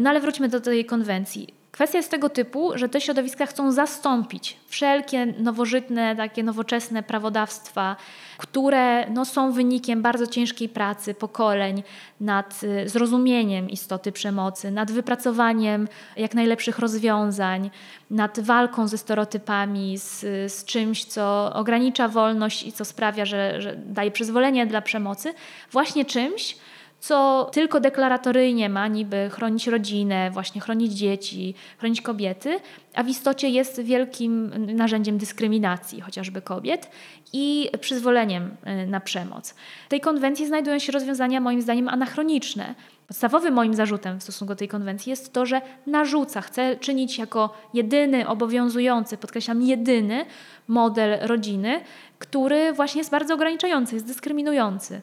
No 0.00 0.10
ale 0.10 0.20
wróćmy 0.20 0.48
do 0.48 0.60
tej 0.60 0.84
konwencji. 0.84 1.61
Kwestia 1.72 1.98
jest 1.98 2.10
tego 2.10 2.28
typu, 2.28 2.72
że 2.74 2.88
te 2.88 3.00
środowiska 3.00 3.46
chcą 3.46 3.72
zastąpić 3.72 4.56
wszelkie 4.66 5.26
nowożytne, 5.26 6.16
takie 6.16 6.42
nowoczesne 6.42 7.02
prawodawstwa, 7.02 7.96
które 8.38 9.10
no, 9.10 9.24
są 9.24 9.52
wynikiem 9.52 10.02
bardzo 10.02 10.26
ciężkiej 10.26 10.68
pracy 10.68 11.14
pokoleń 11.14 11.82
nad 12.20 12.60
y, 12.62 12.88
zrozumieniem 12.88 13.70
istoty 13.70 14.12
przemocy, 14.12 14.70
nad 14.70 14.90
wypracowaniem 14.92 15.88
jak 16.16 16.34
najlepszych 16.34 16.78
rozwiązań, 16.78 17.70
nad 18.10 18.40
walką 18.40 18.88
ze 18.88 18.98
stereotypami, 18.98 19.98
z, 19.98 20.20
z 20.52 20.64
czymś, 20.64 21.04
co 21.04 21.52
ogranicza 21.54 22.08
wolność 22.08 22.62
i 22.62 22.72
co 22.72 22.84
sprawia, 22.84 23.24
że, 23.24 23.62
że 23.62 23.76
daje 23.76 24.10
przyzwolenie 24.10 24.66
dla 24.66 24.82
przemocy, 24.82 25.34
właśnie 25.70 26.04
czymś, 26.04 26.56
co 27.02 27.48
tylko 27.52 27.80
deklaratoryjnie 27.80 28.68
ma 28.68 28.88
niby 28.88 29.30
chronić 29.32 29.66
rodzinę, 29.66 30.30
właśnie 30.30 30.60
chronić 30.60 30.92
dzieci, 30.92 31.54
chronić 31.78 32.00
kobiety, 32.00 32.60
a 32.94 33.02
w 33.02 33.08
istocie 33.08 33.48
jest 33.48 33.80
wielkim 33.80 34.50
narzędziem 34.76 35.18
dyskryminacji 35.18 36.00
chociażby 36.00 36.42
kobiet 36.42 36.90
i 37.32 37.70
przyzwoleniem 37.80 38.56
y, 38.84 38.86
na 38.86 39.00
przemoc. 39.00 39.54
W 39.86 39.88
tej 39.88 40.00
konwencji 40.00 40.46
znajdują 40.46 40.78
się 40.78 40.92
rozwiązania 40.92 41.40
moim 41.40 41.62
zdaniem 41.62 41.88
anachroniczne. 41.88 42.74
Podstawowym 43.08 43.54
moim 43.54 43.74
zarzutem 43.74 44.20
w 44.20 44.22
stosunku 44.22 44.54
do 44.54 44.58
tej 44.58 44.68
konwencji 44.68 45.10
jest 45.10 45.32
to, 45.32 45.46
że 45.46 45.60
narzuca, 45.86 46.40
chce 46.40 46.76
czynić 46.76 47.18
jako 47.18 47.54
jedyny, 47.74 48.28
obowiązujący, 48.28 49.16
podkreślam, 49.16 49.62
jedyny 49.62 50.24
model 50.68 51.18
rodziny, 51.26 51.80
który 52.18 52.72
właśnie 52.72 52.98
jest 52.98 53.10
bardzo 53.10 53.34
ograniczający, 53.34 53.94
jest 53.94 54.06
dyskryminujący 54.06 55.00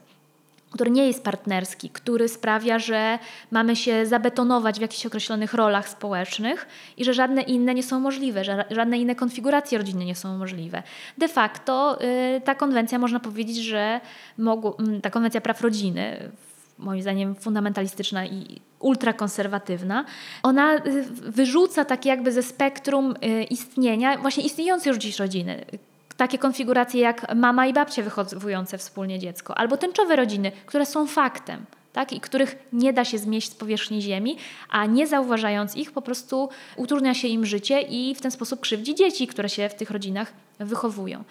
który 0.72 0.92
nie 0.92 1.08
jest 1.08 1.24
partnerski, 1.24 1.90
który 1.90 2.30
sprawia, 2.30 2.80
że 2.80 3.20
mamy 3.52 3.76
się 3.76 4.06
zabetonować 4.06 4.78
w 4.78 4.82
jakichś 4.82 5.06
określonych 5.06 5.54
rolach 5.54 5.90
społecznych 5.90 6.68
i 6.98 7.06
że 7.06 7.14
żadne 7.14 7.42
inne 7.42 7.76
nie 7.76 7.84
są 7.84 8.00
możliwe, 8.00 8.44
że 8.44 8.66
żadne 8.72 8.98
inne 8.98 9.16
konfiguracje 9.16 9.78
rodzinne 9.78 10.06
nie 10.06 10.16
są 10.16 10.38
możliwe. 10.38 10.84
De 11.18 11.28
facto 11.28 12.00
y, 12.38 12.42
ta 12.42 12.56
konwencja, 12.56 13.00
można 13.00 13.20
powiedzieć, 13.20 13.58
że 13.58 14.02
mogło, 14.38 14.80
mm, 14.80 15.02
ta 15.02 15.10
konwencja 15.10 15.42
praw 15.42 15.62
rodziny, 15.62 16.32
moim 16.78 17.02
zdaniem 17.02 17.36
fundamentalistyczna 17.36 18.26
i 18.26 18.62
ultrakonserwatywna, 18.80 20.06
ona 20.44 20.76
y, 20.76 20.82
wyrzuca 21.12 21.86
tak 21.86 22.06
jakby 22.06 22.32
ze 22.32 22.44
spektrum 22.44 23.16
y, 23.24 23.44
istnienia 23.44 24.18
właśnie 24.18 24.44
istniejące 24.44 24.90
już 24.90 24.98
dziś 24.98 25.20
rodziny, 25.20 25.66
takie 26.20 26.38
konfiguracje 26.38 27.02
jak 27.02 27.36
mama 27.36 27.68
i 27.68 27.74
babcie 27.74 28.04
wychowujące 28.04 28.78
wspólnie 28.78 29.20
dziecko, 29.20 29.58
albo 29.58 29.78
tęczowe 29.78 30.16
rodziny, 30.16 30.52
które 30.66 30.86
są 30.86 31.08
faktem. 31.08 31.66
Tak, 31.94 32.14
i 32.14 32.20
których 32.20 32.56
nie 32.74 32.94
da 32.94 33.06
się 33.06 33.18
zmieść 33.18 33.52
z 33.52 33.56
powierzchni 33.56 34.02
ziemi, 34.02 34.38
a 34.70 34.86
nie 34.86 35.08
zauważając 35.08 35.76
ich, 35.76 35.92
po 35.92 36.02
prostu 36.02 36.50
utrudnia 36.76 37.14
się 37.14 37.28
im 37.28 37.46
życie 37.46 37.82
i 37.82 38.16
w 38.16 38.22
ten 38.22 38.32
sposób 38.32 38.60
krzywdzi 38.60 38.96
dzieci, 38.96 39.28
które 39.28 39.50
się 39.50 39.70
w 39.70 39.76
tych 39.76 39.92
rodzinach 39.92 40.34
wychowują. 40.60 41.24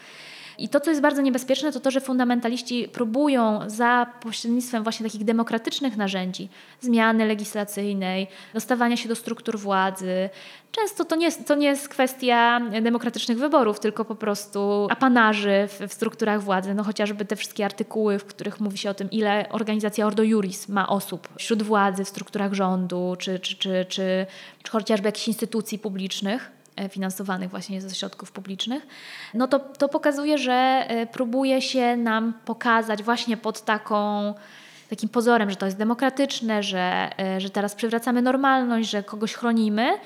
I 0.59 0.69
to, 0.69 0.81
co 0.81 0.91
jest 0.91 1.03
bardzo 1.03 1.23
niebezpieczne, 1.23 1.73
to 1.73 1.81
to, 1.81 1.91
że 1.91 2.01
fundamentaliści 2.01 2.89
próbują 2.89 3.61
za 3.67 4.07
pośrednictwem 4.21 4.83
właśnie 4.83 5.07
takich 5.07 5.25
demokratycznych 5.25 5.97
narzędzi, 5.97 6.49
zmiany 6.81 7.27
legislacyjnej, 7.27 8.27
dostawania 8.55 8.97
się 8.97 9.09
do 9.09 9.17
struktur 9.17 9.59
władzy, 9.59 10.31
Często 10.73 11.05
to 11.05 11.17
nie, 11.17 11.33
to 11.33 11.55
nie 11.55 11.67
jest 11.67 11.89
kwestia 11.89 12.61
demokratycznych 12.83 13.39
wyborów, 13.39 13.81
tylko 13.81 14.05
po 14.05 14.15
prostu 14.15 14.89
apanarzy 14.91 15.69
w, 15.69 15.89
w, 15.89 15.93
strukturach 15.93 16.43
władzy. 16.43 16.75
No 16.75 16.85
chociażby 16.85 17.25
te 17.25 17.37
wszystkie 17.37 17.65
artykuły, 17.65 18.19
w 18.19 18.25
których 18.25 18.61
mówi 18.61 18.79
się 18.79 18.91
o 18.91 18.95
tym, 18.95 19.11
ile 19.11 19.47
organizacja 19.51 20.07
Ordo 20.07 20.23
Juris 20.23 20.69
ma 20.69 20.89
osób 20.89 21.29
wśród 21.39 21.63
władzy, 21.63 22.05
w 22.05 22.09
strukturach 22.09 22.55
rządu, 22.55 23.17
czy, 23.19 23.39
czy, 23.39 23.57
czy, 23.57 23.87
czy, 23.89 24.27
czy 24.63 24.71
chociażby 24.71 25.09
jakichś 25.09 25.29
instytucji 25.29 25.79
publicznych. 25.79 26.58
E, 26.79 26.89
finansowanych 26.89 27.51
właśnie 27.51 27.81
ze 27.81 27.95
środków 27.95 28.33
publicznych, 28.33 28.87
no 29.35 29.49
to, 29.49 29.59
to 29.59 29.89
pokazuje, 29.89 30.39
że 30.39 30.53
e, 30.89 31.07
próbuje 31.07 31.63
się 31.63 31.97
nam 31.97 32.35
pokazać 32.45 33.03
właśnie 33.03 33.37
pod 33.37 33.65
taką 33.65 34.35
takim 34.91 35.09
pozorem, 35.09 35.51
że 35.51 35.57
to 35.57 35.67
jest 35.67 35.79
demokratyczne, 35.79 36.63
że, 36.63 37.11
e, 37.19 37.41
że 37.41 37.51
teraz 37.51 37.75
przywracamy 37.75 38.23
normalność, 38.23 38.91
że 38.91 39.03
kogoś 39.03 39.35
chronimy. 39.35 39.99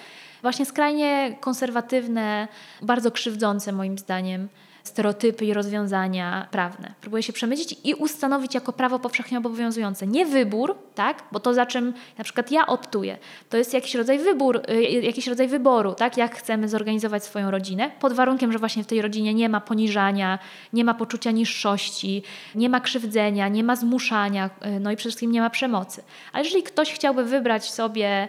Właśnie 0.42 0.66
skrajnie 0.66 1.36
konserwatywne, 1.40 2.48
bardzo 2.82 3.10
krzywdzące 3.10 3.72
moim 3.72 3.98
zdaniem 3.98 4.48
stereotypy 4.84 5.44
i 5.44 5.54
rozwiązania 5.54 6.48
prawne. 6.50 6.94
Próbuje 7.00 7.22
się 7.22 7.32
przemycić 7.32 7.76
i 7.84 7.94
ustanowić 7.94 8.54
jako 8.54 8.72
prawo 8.72 8.98
powszechnie 8.98 9.38
obowiązujące. 9.38 10.06
Nie 10.06 10.26
wybór, 10.26 10.76
tak? 10.94 11.24
bo 11.32 11.40
to 11.40 11.54
za 11.54 11.66
czym 11.66 11.94
na 12.18 12.24
przykład 12.24 12.50
ja 12.50 12.66
optuję, 12.66 13.18
to 13.50 13.56
jest 13.56 13.74
jakiś 13.74 13.94
rodzaj 13.94 14.18
wybór, 14.18 14.62
y, 14.70 14.82
jakiś 14.82 15.26
rodzaj 15.26 15.48
wyboru, 15.48 15.94
tak? 15.94 16.16
jak 16.16 16.36
chcemy 16.36 16.68
zorganizować 16.68 17.24
swoją 17.24 17.50
rodzinę, 17.50 17.90
pod 18.00 18.12
warunkiem, 18.12 18.52
że 18.52 18.58
właśnie 18.58 18.84
w 18.84 18.86
tej 18.86 19.02
rodzinie 19.02 19.34
nie 19.34 19.48
ma 19.48 19.60
poniżania, 19.60 20.38
nie 20.72 20.84
ma 20.84 20.94
poczucia 20.94 21.30
niższości, 21.30 22.22
nie 22.54 22.68
ma 22.68 22.80
krzywdzenia, 22.80 23.48
nie 23.48 23.64
ma 23.64 23.76
zmuszania, 23.76 24.50
y, 24.76 24.80
no 24.80 24.90
i 24.90 24.96
przede 24.96 25.10
wszystkim 25.10 25.32
nie 25.32 25.40
ma 25.40 25.50
przemocy. 25.50 26.02
Ale 26.32 26.44
jeżeli 26.44 26.62
ktoś 26.62 26.92
chciałby 26.92 27.24
wybrać 27.24 27.70
sobie 27.70 28.28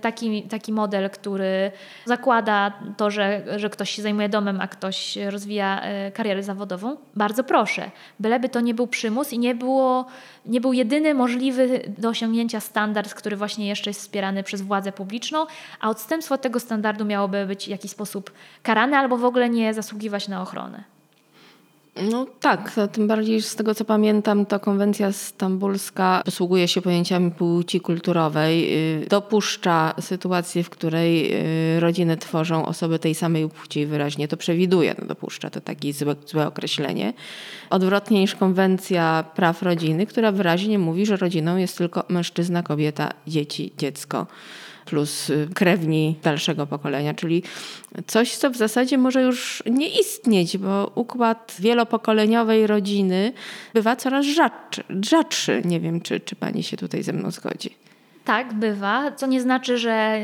taki, 0.00 0.42
taki 0.42 0.72
model, 0.72 1.10
który 1.10 1.72
zakłada 2.04 2.72
to, 2.96 3.10
że, 3.10 3.42
że 3.56 3.70
ktoś 3.70 3.90
się 3.90 4.02
zajmuje 4.02 4.28
domem, 4.28 4.60
a 4.60 4.68
ktoś 4.68 5.16
rozwija 5.16 5.80
e, 5.80 6.12
karierę 6.12 6.42
zawodową, 6.42 6.96
bardzo 7.16 7.44
proszę. 7.44 7.90
Byleby 8.20 8.48
to 8.48 8.60
nie 8.60 8.74
był 8.74 8.86
przymus 8.86 9.32
i 9.32 9.38
nie, 9.38 9.54
było, 9.54 10.06
nie 10.46 10.60
był 10.60 10.72
jedyny 10.72 11.14
możliwy 11.14 11.80
do 11.98 12.08
osiągnięcia 12.08 12.60
standard, 12.60 13.14
który 13.14 13.36
właśnie 13.36 13.68
jeszcze 13.68 13.90
jest 13.90 14.00
wspierany 14.00 14.42
przez 14.42 14.62
władzę 14.62 14.92
publiczną, 14.92 15.46
a 15.80 15.90
odstępstwo 15.90 16.34
od 16.34 16.40
tego 16.40 16.60
standardu 16.60 17.04
miałoby 17.04 17.46
być 17.46 17.64
w 17.64 17.68
jakiś 17.68 17.90
sposób 17.90 18.32
karane 18.62 18.98
albo 18.98 19.16
w 19.16 19.24
ogóle 19.24 19.50
nie 19.50 19.74
zasługiwać 19.74 20.28
na 20.28 20.42
ochronę. 20.42 20.99
No 22.02 22.26
tak, 22.40 22.80
tym 22.92 23.06
bardziej 23.06 23.42
z 23.42 23.54
tego 23.54 23.74
co 23.74 23.84
pamiętam, 23.84 24.46
to 24.46 24.60
konwencja 24.60 25.12
stambulska 25.12 26.22
posługuje 26.24 26.68
się 26.68 26.82
pojęciami 26.82 27.30
płci 27.30 27.80
kulturowej. 27.80 28.74
Y, 29.02 29.06
dopuszcza 29.08 29.94
sytuację, 30.00 30.62
w 30.62 30.70
której 30.70 31.34
y, 31.76 31.80
rodziny 31.80 32.16
tworzą 32.16 32.66
osoby 32.66 32.98
tej 32.98 33.14
samej 33.14 33.48
płci 33.48 33.86
wyraźnie 33.86 34.28
to 34.28 34.36
przewiduje. 34.36 34.94
No, 34.98 35.06
dopuszcza 35.06 35.50
to 35.50 35.60
takie 35.60 35.92
złe, 35.92 36.14
złe 36.26 36.46
określenie. 36.46 37.12
Odwrotnie 37.70 38.20
niż 38.20 38.34
konwencja 38.34 39.24
praw 39.34 39.62
rodziny, 39.62 40.06
która 40.06 40.32
wyraźnie 40.32 40.78
mówi, 40.78 41.06
że 41.06 41.16
rodziną 41.16 41.56
jest 41.56 41.78
tylko 41.78 42.04
mężczyzna, 42.08 42.62
kobieta, 42.62 43.10
dzieci, 43.26 43.72
dziecko 43.78 44.26
plus 44.90 45.30
y, 45.30 45.48
krewni 45.54 46.16
dalszego 46.22 46.66
pokolenia, 46.66 47.14
czyli 47.14 47.42
coś, 48.06 48.36
co 48.36 48.50
w 48.50 48.56
zasadzie 48.56 48.98
może 48.98 49.22
już 49.22 49.62
nie 49.66 49.88
istnieć, 50.00 50.58
bo 50.58 50.92
układ 50.94 51.56
wielopokoleniowej 51.58 52.66
rodziny 52.66 53.32
bywa 53.74 53.96
coraz 53.96 54.26
rzadszy. 54.26 54.84
rzadszy. 55.04 55.62
Nie 55.64 55.80
wiem, 55.80 56.00
czy, 56.00 56.20
czy 56.20 56.36
pani 56.36 56.62
się 56.62 56.76
tutaj 56.76 57.02
ze 57.02 57.12
mną 57.12 57.30
zgodzi. 57.30 57.70
Tak, 58.24 58.54
bywa, 58.54 59.12
co 59.12 59.26
nie 59.26 59.40
znaczy, 59.40 59.78
że 59.78 60.18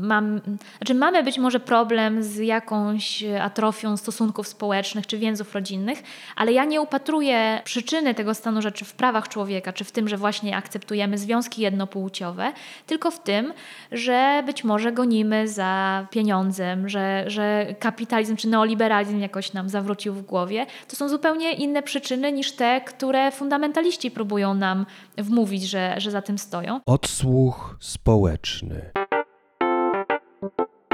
mam, 0.00 0.40
znaczy 0.78 0.94
mamy 0.94 1.22
być 1.22 1.38
może 1.38 1.60
problem 1.60 2.22
z 2.22 2.36
jakąś 2.36 3.24
atrofią 3.40 3.96
stosunków 3.96 4.48
społecznych 4.48 5.06
czy 5.06 5.18
więzów 5.18 5.54
rodzinnych, 5.54 6.02
ale 6.36 6.52
ja 6.52 6.64
nie 6.64 6.80
upatruję 6.80 7.60
przyczyny 7.64 8.14
tego 8.14 8.34
stanu 8.34 8.62
rzeczy 8.62 8.84
w 8.84 8.92
prawach 8.92 9.28
człowieka, 9.28 9.72
czy 9.72 9.84
w 9.84 9.92
tym, 9.92 10.08
że 10.08 10.16
właśnie 10.16 10.56
akceptujemy 10.56 11.18
związki 11.18 11.62
jednopłciowe, 11.62 12.52
tylko 12.86 13.10
w 13.10 13.20
tym, 13.20 13.52
że 13.92 14.42
być 14.46 14.64
może 14.64 14.92
gonimy 14.92 15.48
za 15.48 16.06
pieniądzem, 16.10 16.88
że, 16.88 17.24
że 17.26 17.66
kapitalizm 17.78 18.36
czy 18.36 18.48
neoliberalizm 18.48 19.20
jakoś 19.20 19.52
nam 19.52 19.68
zawrócił 19.68 20.14
w 20.14 20.22
głowie. 20.22 20.66
To 20.88 20.96
są 20.96 21.08
zupełnie 21.08 21.52
inne 21.52 21.82
przyczyny 21.82 22.32
niż 22.32 22.52
te, 22.52 22.80
które 22.80 23.30
fundamentaliści 23.30 24.10
próbują 24.10 24.54
nam 24.54 24.86
wmówić, 25.22 25.62
że, 25.62 25.94
że 25.98 26.10
za 26.10 26.22
tym 26.22 26.38
stoją. 26.38 26.80
Odsłuch 26.86 27.76
społeczny. 27.80 28.90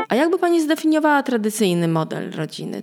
A 0.08 0.14
jakby 0.14 0.38
Pani 0.38 0.62
zdefiniowała 0.62 1.22
tradycyjny 1.22 1.88
model 1.88 2.30
rodziny? 2.30 2.82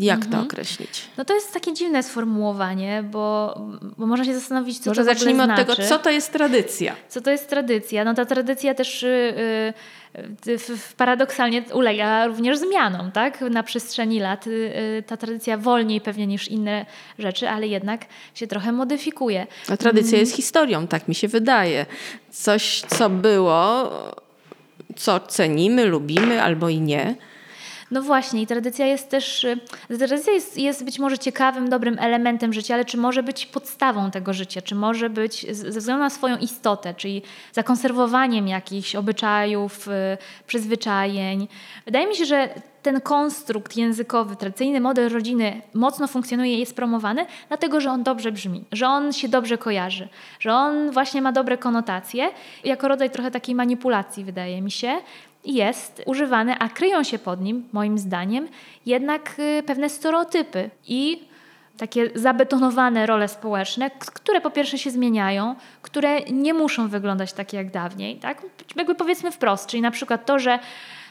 Jak 0.00 0.16
Mhm. 0.24 0.32
to 0.32 0.40
określić? 0.48 1.02
No 1.16 1.24
to 1.24 1.34
jest 1.34 1.52
takie 1.54 1.72
dziwne 1.74 2.02
sformułowanie, 2.02 3.02
bo, 3.10 3.54
bo 3.98 4.06
można 4.06 4.24
się 4.24 4.34
zastanowić, 4.34 4.78
co 4.78 4.90
Może 4.90 5.00
to 5.00 5.04
zacznijmy 5.04 5.42
od 5.42 5.46
znaczy. 5.48 5.64
tego, 5.66 5.88
co 5.88 5.98
to 5.98 6.10
jest 6.10 6.32
tradycja. 6.32 6.96
Co 7.08 7.20
to 7.20 7.30
jest 7.30 7.48
tradycja? 7.48 8.04
No 8.04 8.14
ta 8.14 8.24
tradycja 8.26 8.74
też 8.74 9.02
y, 9.02 9.06
y, 10.46 10.58
w- 10.58 10.78
w- 10.78 10.94
paradoksalnie 10.94 11.62
ulega 11.74 12.26
również 12.26 12.58
zmianom, 12.58 13.12
tak? 13.12 13.40
Na 13.40 13.62
przestrzeni 13.62 14.20
lat 14.20 14.46
y, 14.46 14.50
y, 14.50 15.02
ta 15.06 15.16
tradycja 15.16 15.58
wolniej 15.58 16.00
pewnie 16.00 16.26
niż 16.26 16.48
inne 16.48 16.86
rzeczy, 17.18 17.48
ale 17.48 17.66
jednak 17.66 18.00
się 18.34 18.46
trochę 18.46 18.72
modyfikuje. 18.72 19.46
A 19.68 19.76
tradycja 19.76 20.18
jest 20.18 20.36
historią, 20.36 20.86
tak 20.86 21.08
mi 21.08 21.14
się 21.14 21.28
wydaje. 21.28 21.86
Coś, 22.30 22.80
co 22.80 23.10
było, 23.10 23.90
co 24.96 25.20
cenimy, 25.20 25.84
lubimy 25.84 26.42
albo 26.42 26.68
i 26.68 26.80
nie. 26.80 27.14
No 27.90 28.02
właśnie, 28.02 28.42
i 28.42 28.46
tradycja 28.46 28.86
jest 28.86 29.08
też. 29.10 29.44
y, 29.44 29.58
Tradycja 29.98 30.32
jest, 30.32 30.58
jest 30.58 30.84
być 30.84 30.98
może 30.98 31.18
ciekawym, 31.18 31.70
dobrym 31.70 31.98
elementem 31.98 32.52
życia, 32.52 32.74
ale 32.74 32.84
czy 32.84 32.96
może 32.96 33.22
być 33.22 33.46
podstawą 33.46 34.10
tego 34.10 34.32
życia? 34.32 34.62
Czy 34.62 34.74
może 34.74 35.10
być 35.10 35.46
ze 35.56 35.80
względu 35.80 36.02
na 36.02 36.10
swoją 36.10 36.36
istotę, 36.36 36.94
czyli 36.94 37.22
zakonserwowaniem 37.52 38.48
jakichś 38.48 38.94
obyczajów, 38.94 39.88
y, 39.88 39.90
przyzwyczajeń? 40.46 41.48
Wydaje 41.84 42.06
mi 42.06 42.16
się, 42.16 42.24
że 42.24 42.48
ten 42.82 43.00
konstrukt 43.00 43.76
językowy, 43.76 44.36
tradycyjny 44.36 44.80
model 44.80 45.08
rodziny 45.12 45.62
mocno 45.74 46.08
funkcjonuje 46.08 46.54
i 46.54 46.58
jest 46.58 46.76
promowany, 46.76 47.26
dlatego 47.48 47.80
że 47.80 47.90
on 47.90 48.02
dobrze 48.02 48.32
brzmi, 48.32 48.64
że 48.72 48.88
on 48.88 49.12
się 49.12 49.28
dobrze 49.28 49.58
kojarzy, 49.58 50.08
że 50.40 50.52
on 50.52 50.90
właśnie 50.90 51.22
ma 51.22 51.32
dobre 51.32 51.58
konotacje, 51.58 52.30
jako 52.64 52.88
rodzaj 52.88 53.10
trochę 53.10 53.30
takiej 53.30 53.54
manipulacji, 53.54 54.24
wydaje 54.24 54.62
mi 54.62 54.70
się 54.70 54.98
jest 55.44 56.02
używany, 56.06 56.58
a 56.58 56.68
kryją 56.68 57.02
się 57.02 57.18
pod 57.18 57.40
nim, 57.40 57.68
moim 57.72 57.98
zdaniem, 57.98 58.48
jednak 58.86 59.36
y, 59.38 59.62
pewne 59.62 59.88
stereotypy 59.88 60.70
i 60.86 61.30
takie 61.76 62.10
zabetonowane 62.14 63.06
role 63.06 63.28
społeczne, 63.28 63.90
które 63.90 64.40
po 64.40 64.50
pierwsze 64.50 64.78
się 64.78 64.90
zmieniają, 64.90 65.54
które 65.82 66.20
nie 66.20 66.54
muszą 66.54 66.88
wyglądać 66.88 67.32
tak 67.32 67.52
jak 67.52 67.70
dawniej. 67.70 68.16
Tak? 68.16 68.42
Jakby 68.76 68.94
powiedzmy 68.94 69.30
wprost, 69.30 69.66
czyli 69.66 69.82
na 69.82 69.90
przykład 69.90 70.26
to, 70.26 70.38
że 70.38 70.58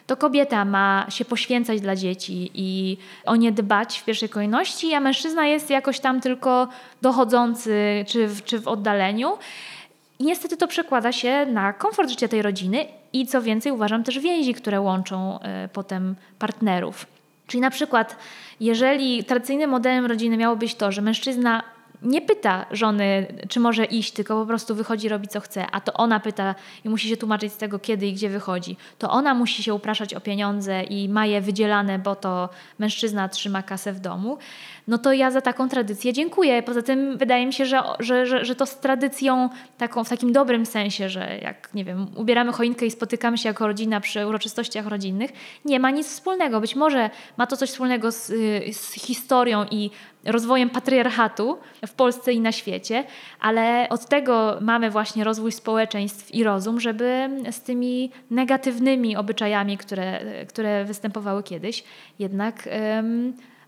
to 0.08 0.18
kobieta 0.18 0.66
ma 0.66 1.06
się 1.10 1.26
poświęcać 1.26 1.82
dla 1.82 1.96
dzieci 1.96 2.52
i 2.54 2.98
o 3.26 3.36
nie 3.36 3.52
dbać 3.52 4.00
w 4.00 4.06
pierwszej 4.06 4.30
kolejności, 4.30 4.94
a 4.94 5.00
mężczyzna 5.00 5.46
jest 5.46 5.70
jakoś 5.70 6.00
tam 6.00 6.22
tylko 6.22 6.68
dochodzący 7.02 8.06
czy 8.08 8.28
w, 8.28 8.44
czy 8.44 8.60
w 8.60 8.68
oddaleniu. 8.68 9.38
I 10.20 10.24
niestety 10.24 10.58
to 10.58 10.68
przekłada 10.68 11.12
się 11.12 11.46
na 11.46 11.74
komfort 11.74 12.10
życia 12.10 12.28
tej 12.28 12.42
rodziny 12.42 12.86
i 13.14 13.28
co 13.28 13.42
więcej 13.42 13.72
uważam 13.72 14.04
też 14.04 14.20
więzi, 14.20 14.54
które 14.54 14.82
łączą 14.82 15.40
e, 15.40 15.70
potem 15.74 16.16
partnerów. 16.40 17.06
Czyli 17.48 17.62
na 17.62 17.70
przykład, 17.70 18.16
jeżeli 18.60 19.24
tradycyjnym 19.24 19.70
modelem 19.70 20.06
rodziny 20.06 20.38
miało 20.38 20.56
być 20.56 20.76
to, 20.76 20.92
że 20.92 21.02
mężczyzna 21.02 21.64
nie 22.02 22.22
pyta 22.22 22.66
żony, 22.72 23.28
czy 23.50 23.60
może 23.60 23.86
iść, 23.86 24.12
tylko 24.12 24.42
po 24.42 24.46
prostu 24.46 24.76
wychodzi, 24.76 25.10
robi 25.10 25.28
co 25.28 25.40
chce, 25.40 25.66
a 25.72 25.82
to 25.82 25.94
ona 25.94 26.20
pyta 26.20 26.56
i 26.86 26.90
musi 26.90 27.10
się 27.10 27.18
tłumaczyć 27.18 27.54
z 27.54 27.58
tego, 27.58 27.80
kiedy 27.80 28.08
i 28.08 28.14
gdzie 28.14 28.30
wychodzi, 28.30 28.78
to 28.98 29.10
ona 29.10 29.34
musi 29.34 29.64
się 29.64 29.74
upraszać 29.74 30.14
o 30.14 30.22
pieniądze 30.22 30.84
i 30.84 31.10
ma 31.10 31.26
je 31.26 31.42
wydzielane, 31.42 32.00
bo 32.00 32.16
to 32.16 32.50
mężczyzna 32.80 33.30
trzyma 33.30 33.64
kasę 33.64 33.94
w 33.94 34.00
domu, 34.00 34.38
no 34.90 34.98
to 34.98 35.14
ja 35.14 35.32
za 35.32 35.42
taką 35.42 35.70
tradycję 35.70 36.14
dziękuję. 36.14 36.64
Poza 36.64 36.82
tym 36.82 37.18
wydaje 37.18 37.46
mi 37.46 37.54
się, 37.54 37.66
że, 37.66 37.84
że, 38.00 38.26
że, 38.26 38.46
że 38.46 38.56
to 38.56 38.66
z 38.66 38.80
tradycją 38.80 39.50
taką, 39.78 40.04
w 40.04 40.10
takim 40.10 40.34
dobrym 40.34 40.66
sensie, 40.66 41.10
że 41.10 41.40
jak, 41.42 41.74
nie 41.74 41.86
wiem, 41.86 42.08
ubieramy 42.16 42.52
choinkę 42.52 42.86
i 42.86 42.92
spotykamy 42.92 43.38
się 43.38 43.50
jako 43.50 43.68
rodzina 43.68 44.02
przy 44.02 44.28
uroczystościach 44.28 44.88
rodzinnych, 44.88 45.32
nie 45.66 45.80
ma 45.80 45.92
nic 45.92 46.08
wspólnego. 46.08 46.62
Być 46.62 46.76
może 46.76 47.10
ma 47.38 47.48
to 47.48 47.58
coś 47.58 47.70
wspólnego 47.70 48.12
z, 48.12 48.28
z 48.76 48.94
historią 48.94 49.66
i 49.72 49.90
rozwojem 50.26 50.70
patriarchatu 50.70 51.58
w 51.88 51.94
Polsce 51.94 52.34
i 52.34 52.40
na 52.40 52.52
świecie, 52.52 53.04
ale 53.40 53.88
od 53.90 54.06
tego 54.06 54.58
mamy 54.62 54.90
właśnie 54.90 55.24
rozwój 55.24 55.52
społeczeństw 55.52 56.36
i 56.36 56.44
rozum, 56.44 56.80
żeby 56.80 57.30
z 57.52 57.62
tymi 57.62 58.12
negatywnymi 58.32 59.16
obyczajami, 59.16 59.78
które, 59.78 60.20
które 60.46 60.86
występowały 60.86 61.44
kiedyś, 61.44 61.84
jednak 62.20 62.70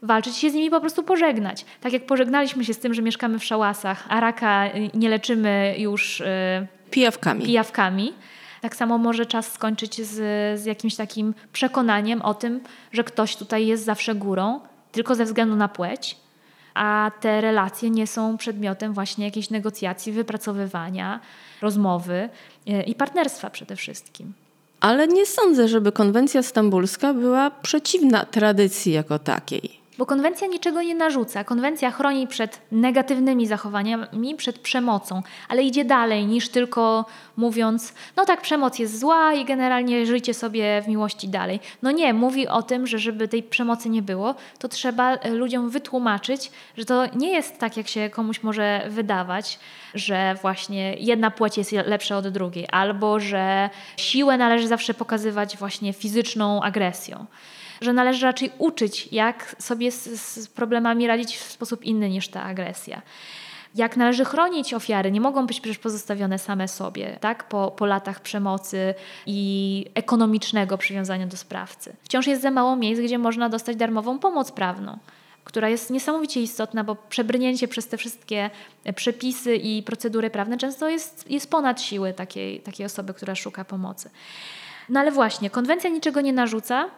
walczyć 0.01 0.37
się 0.37 0.49
z 0.49 0.53
nimi 0.53 0.69
po 0.69 0.81
prostu 0.81 1.03
pożegnać. 1.03 1.65
Tak 1.81 1.93
jak 1.93 2.05
pożegnaliśmy 2.05 2.65
się 2.65 2.73
z 2.73 2.79
tym, 2.79 2.93
że 2.93 3.01
mieszkamy 3.01 3.39
w 3.39 3.43
szałasach, 3.45 4.05
a 4.09 4.19
raka 4.19 4.67
y, 4.67 4.89
nie 4.93 5.09
leczymy 5.09 5.75
już 5.77 6.19
y, 6.19 6.25
Pijawkami. 6.91 7.45
pijawkami. 7.45 8.13
Tak 8.61 8.75
samo 8.75 8.97
może 8.97 9.25
czas 9.25 9.53
skończyć 9.53 10.01
z, 10.01 10.15
z 10.61 10.65
jakimś 10.65 10.95
takim 10.95 11.33
przekonaniem 11.53 12.21
o 12.21 12.33
tym, 12.33 12.59
że 12.91 13.03
ktoś 13.03 13.35
tutaj 13.35 13.67
jest 13.67 13.85
zawsze 13.85 14.15
górą, 14.15 14.59
tylko 14.91 15.15
ze 15.15 15.25
względu 15.25 15.55
na 15.55 15.67
płeć, 15.67 16.17
a 16.73 17.11
te 17.21 17.41
relacje 17.41 17.89
nie 17.89 18.07
są 18.07 18.37
przedmiotem 18.37 18.93
właśnie 18.93 19.25
jakiejś 19.25 19.49
negocjacji, 19.49 20.11
wypracowywania, 20.11 21.19
rozmowy 21.61 22.29
y, 22.69 22.83
i 22.83 22.95
partnerstwa 22.95 23.49
przede 23.49 23.75
wszystkim. 23.75 24.33
Ale 24.79 25.07
nie 25.07 25.25
sądzę, 25.25 25.67
żeby 25.67 25.91
konwencja 25.91 26.43
stambulska 26.43 27.13
była 27.13 27.51
przeciwna 27.51 28.25
tradycji 28.25 28.93
jako 28.93 29.19
takiej. 29.19 29.80
Bo 30.01 30.05
konwencja 30.05 30.47
niczego 30.47 30.81
nie 30.81 30.95
narzuca. 30.95 31.43
Konwencja 31.43 31.91
chroni 31.91 32.27
przed 32.27 32.61
negatywnymi 32.71 33.47
zachowaniami, 33.47 34.35
przed 34.35 34.59
przemocą, 34.59 35.23
ale 35.49 35.63
idzie 35.63 35.85
dalej 35.85 36.25
niż 36.25 36.49
tylko 36.49 37.05
mówiąc, 37.37 37.93
no 38.15 38.25
tak, 38.25 38.41
przemoc 38.41 38.79
jest 38.79 38.99
zła 38.99 39.33
i 39.33 39.45
generalnie 39.45 40.05
żyjcie 40.05 40.33
sobie 40.33 40.81
w 40.81 40.87
miłości 40.87 41.27
dalej. 41.27 41.59
No 41.81 41.91
nie, 41.91 42.13
mówi 42.13 42.47
o 42.47 42.63
tym, 42.63 42.87
że 42.87 42.99
żeby 42.99 43.27
tej 43.27 43.43
przemocy 43.43 43.89
nie 43.89 44.01
było, 44.01 44.35
to 44.59 44.67
trzeba 44.67 45.13
e, 45.13 45.29
ludziom 45.29 45.69
wytłumaczyć, 45.69 46.51
że 46.77 46.85
to 46.85 47.05
nie 47.15 47.31
jest 47.31 47.59
tak, 47.59 47.77
jak 47.77 47.87
się 47.87 48.09
komuś 48.09 48.43
może 48.43 48.81
wydawać, 48.89 49.59
że 49.93 50.35
właśnie 50.41 50.95
jedna 50.99 51.31
płeć 51.31 51.57
jest 51.57 51.71
lepsza 51.71 52.17
od 52.17 52.27
drugiej, 52.27 52.67
albo 52.71 53.19
że 53.19 53.69
siłę 53.97 54.37
należy 54.37 54.67
zawsze 54.67 54.93
pokazywać 54.93 55.57
właśnie 55.57 55.93
fizyczną 55.93 56.61
agresją 56.61 57.25
że 57.81 57.93
należy 57.93 58.25
raczej 58.25 58.51
uczyć, 58.57 59.09
jak 59.11 59.55
sobie 59.59 59.91
z, 59.91 60.21
z 60.21 60.47
problemami 60.47 61.07
radzić 61.07 61.37
w 61.37 61.51
sposób 61.51 61.83
inny 61.83 62.09
niż 62.09 62.27
ta 62.27 62.43
agresja. 62.43 63.01
Jak 63.75 63.97
należy 63.97 64.25
chronić 64.25 64.73
ofiary, 64.73 65.11
nie 65.11 65.21
mogą 65.21 65.47
być 65.47 65.61
przecież 65.61 65.77
pozostawione 65.77 66.39
same 66.39 66.67
sobie, 66.67 67.17
tak? 67.21 67.47
Po, 67.47 67.71
po 67.71 67.85
latach 67.85 68.19
przemocy 68.19 68.93
i 69.25 69.85
ekonomicznego 69.93 70.77
przywiązania 70.77 71.27
do 71.27 71.37
sprawcy. 71.37 71.95
Wciąż 72.03 72.27
jest 72.27 72.41
za 72.41 72.51
mało 72.51 72.75
miejsc, 72.75 73.01
gdzie 73.01 73.17
można 73.17 73.49
dostać 73.49 73.75
darmową 73.75 74.19
pomoc 74.19 74.51
prawną 74.51 74.97
która 75.43 75.69
jest 75.69 75.89
niesamowicie 75.89 76.41
istotna, 76.41 76.83
bo 76.83 76.95
przebrnięcie 76.95 77.67
przez 77.67 77.87
te 77.87 77.97
wszystkie 77.97 78.49
przepisy 78.95 79.55
i 79.55 79.83
procedury 79.83 80.29
prawne 80.29 80.57
często 80.57 80.89
jest, 80.89 81.31
jest 81.31 81.49
ponad 81.49 81.81
siły 81.81 82.13
takiej, 82.13 82.59
takiej 82.59 82.85
osoby, 82.85 83.13
która 83.13 83.35
szuka 83.35 83.65
pomocy. 83.65 84.09
No 84.89 84.99
ale 84.99 85.11
właśnie, 85.11 85.49
konwencja 85.49 85.89
niczego 85.89 86.21
nie 86.21 86.33
narzuca, 86.33 86.89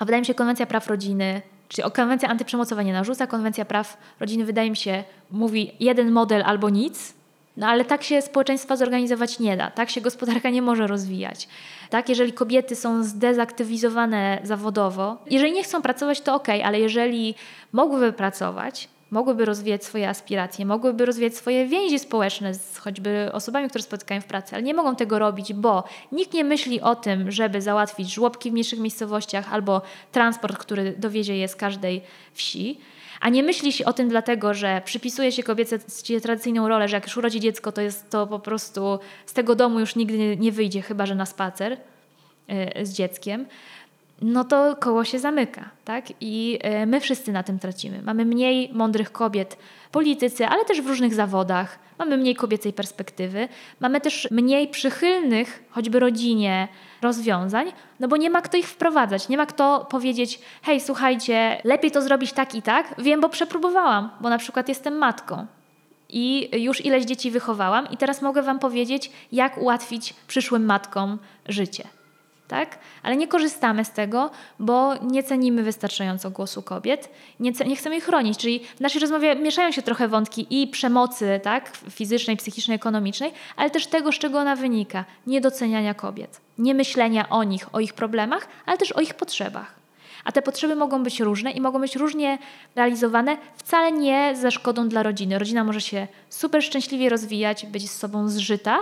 a 0.00 0.04
wydaje 0.04 0.20
mi 0.20 0.26
się, 0.26 0.34
konwencja 0.34 0.66
praw 0.66 0.86
rodziny, 0.86 1.42
czyli 1.68 1.90
konwencja 1.90 2.28
antyprzemocowa 2.28 2.82
nie 2.82 2.92
narzuca, 2.92 3.26
konwencja 3.26 3.64
praw 3.64 3.96
rodziny, 4.20 4.44
wydaje 4.44 4.70
mi 4.70 4.76
się, 4.76 5.04
mówi 5.30 5.72
jeden 5.80 6.10
model 6.10 6.42
albo 6.42 6.70
nic. 6.70 7.14
No 7.56 7.66
ale 7.68 7.84
tak 7.84 8.02
się 8.02 8.22
społeczeństwa 8.22 8.76
zorganizować 8.76 9.38
nie 9.38 9.56
da, 9.56 9.70
tak 9.70 9.90
się 9.90 10.00
gospodarka 10.00 10.50
nie 10.50 10.62
może 10.62 10.86
rozwijać. 10.86 11.48
Tak, 11.90 12.08
jeżeli 12.08 12.32
kobiety 12.32 12.76
są 12.76 13.04
zdezaktywizowane 13.04 14.40
zawodowo, 14.42 15.16
jeżeli 15.30 15.52
nie 15.52 15.62
chcą 15.62 15.82
pracować, 15.82 16.20
to 16.20 16.34
ok, 16.34 16.48
ale 16.64 16.80
jeżeli 16.80 17.34
mogłyby 17.72 18.12
pracować, 18.12 18.88
mogłyby 19.10 19.44
rozwijać 19.44 19.84
swoje 19.84 20.08
aspiracje, 20.08 20.66
mogłyby 20.66 21.06
rozwijać 21.06 21.34
swoje 21.34 21.66
więzi 21.66 21.98
społeczne 21.98 22.54
z 22.54 22.78
choćby 22.78 23.30
osobami, 23.32 23.68
które 23.68 23.82
spotykają 23.82 24.20
w 24.20 24.24
pracy, 24.24 24.54
ale 24.54 24.62
nie 24.62 24.74
mogą 24.74 24.96
tego 24.96 25.18
robić, 25.18 25.52
bo 25.52 25.84
nikt 26.12 26.32
nie 26.32 26.44
myśli 26.44 26.80
o 26.80 26.96
tym, 26.96 27.30
żeby 27.30 27.62
załatwić 27.62 28.14
żłobki 28.14 28.50
w 28.50 28.52
mniejszych 28.52 28.78
miejscowościach 28.78 29.52
albo 29.52 29.82
transport, 30.12 30.58
który 30.58 30.94
dowiezie 30.98 31.36
je 31.36 31.48
z 31.48 31.56
każdej 31.56 32.02
wsi. 32.32 32.80
A 33.20 33.28
nie 33.28 33.42
myśli 33.42 33.72
się 33.72 33.84
o 33.84 33.92
tym 33.92 34.08
dlatego, 34.08 34.54
że 34.54 34.82
przypisuje 34.84 35.32
się 35.32 35.42
kobiece 35.42 35.78
tradycyjną 36.22 36.68
rolę, 36.68 36.88
że 36.88 36.96
jak 36.96 37.04
już 37.04 37.16
urodzi 37.16 37.40
dziecko, 37.40 37.72
to 37.72 37.80
jest 37.80 38.10
to 38.10 38.26
po 38.26 38.38
prostu 38.38 38.98
z 39.26 39.32
tego 39.32 39.54
domu 39.54 39.80
już 39.80 39.96
nigdy 39.96 40.36
nie 40.36 40.52
wyjdzie, 40.52 40.82
chyba 40.82 41.06
że 41.06 41.14
na 41.14 41.26
spacer 41.26 41.72
y, 41.72 42.86
z 42.86 42.92
dzieckiem 42.92 43.46
no 44.22 44.44
to 44.44 44.76
koło 44.76 45.04
się 45.04 45.18
zamyka, 45.18 45.70
tak? 45.84 46.04
I 46.20 46.58
y, 46.82 46.86
my 46.86 47.00
wszyscy 47.00 47.32
na 47.32 47.42
tym 47.42 47.58
tracimy. 47.58 48.02
Mamy 48.02 48.24
mniej 48.24 48.70
mądrych 48.72 49.12
kobiet, 49.12 49.58
politycy, 49.92 50.46
ale 50.46 50.64
też 50.64 50.80
w 50.80 50.86
różnych 50.86 51.14
zawodach. 51.14 51.78
Mamy 51.98 52.16
mniej 52.16 52.34
kobiecej 52.34 52.72
perspektywy, 52.72 53.48
mamy 53.80 54.00
też 54.00 54.28
mniej 54.30 54.68
przychylnych, 54.68 55.64
choćby 55.70 56.00
rodzinie, 56.00 56.68
rozwiązań, 57.02 57.72
no 58.00 58.08
bo 58.08 58.16
nie 58.16 58.30
ma 58.30 58.42
kto 58.42 58.56
ich 58.56 58.68
wprowadzać, 58.68 59.28
nie 59.28 59.36
ma 59.36 59.46
kto 59.46 59.86
powiedzieć: 59.90 60.40
hej, 60.62 60.80
słuchajcie, 60.80 61.60
lepiej 61.64 61.90
to 61.90 62.02
zrobić 62.02 62.32
tak 62.32 62.54
i 62.54 62.62
tak. 62.62 62.94
Wiem, 62.98 63.20
bo 63.20 63.28
przepróbowałam, 63.28 64.10
bo 64.20 64.28
na 64.28 64.38
przykład 64.38 64.68
jestem 64.68 64.94
matką 64.94 65.46
i 66.08 66.50
już 66.64 66.84
ileś 66.84 67.04
dzieci 67.04 67.30
wychowałam, 67.30 67.90
i 67.90 67.96
teraz 67.96 68.22
mogę 68.22 68.42
Wam 68.42 68.58
powiedzieć, 68.58 69.10
jak 69.32 69.58
ułatwić 69.58 70.14
przyszłym 70.26 70.64
matkom 70.64 71.18
życie 71.48 71.99
tak? 72.50 72.78
Ale 73.02 73.16
nie 73.16 73.28
korzystamy 73.28 73.84
z 73.84 73.90
tego, 73.90 74.30
bo 74.58 74.94
nie 75.02 75.22
cenimy 75.22 75.62
wystarczająco 75.62 76.30
głosu 76.30 76.62
kobiet, 76.62 77.08
nie, 77.40 77.52
nie 77.66 77.76
chcemy 77.76 77.96
ich 77.96 78.04
chronić. 78.04 78.38
Czyli 78.38 78.60
w 78.76 78.80
naszej 78.80 79.00
rozmowie 79.00 79.36
mieszają 79.36 79.72
się 79.72 79.82
trochę 79.82 80.08
wątki 80.08 80.46
i 80.50 80.68
przemocy, 80.68 81.40
tak? 81.42 81.72
Fizycznej, 81.90 82.36
psychicznej, 82.36 82.74
ekonomicznej, 82.74 83.32
ale 83.56 83.70
też 83.70 83.86
tego, 83.86 84.12
z 84.12 84.18
czego 84.18 84.38
ona 84.38 84.56
wynika. 84.56 85.04
Niedoceniania 85.26 85.94
kobiet, 85.94 86.40
nie 86.58 86.74
myślenia 86.74 87.28
o 87.28 87.44
nich, 87.44 87.74
o 87.74 87.80
ich 87.80 87.94
problemach, 87.94 88.48
ale 88.66 88.78
też 88.78 88.92
o 88.92 89.00
ich 89.00 89.14
potrzebach. 89.14 89.80
A 90.24 90.32
te 90.32 90.42
potrzeby 90.42 90.76
mogą 90.76 91.02
być 91.02 91.20
różne 91.20 91.50
i 91.50 91.60
mogą 91.60 91.80
być 91.80 91.96
różnie 91.96 92.38
realizowane, 92.76 93.36
wcale 93.56 93.92
nie 93.92 94.36
ze 94.36 94.50
szkodą 94.50 94.88
dla 94.88 95.02
rodziny. 95.02 95.38
Rodzina 95.38 95.64
może 95.64 95.80
się 95.80 96.08
super 96.28 96.62
szczęśliwie 96.62 97.08
rozwijać, 97.08 97.66
być 97.66 97.90
z 97.90 97.96
sobą 97.96 98.28
zżyta, 98.28 98.78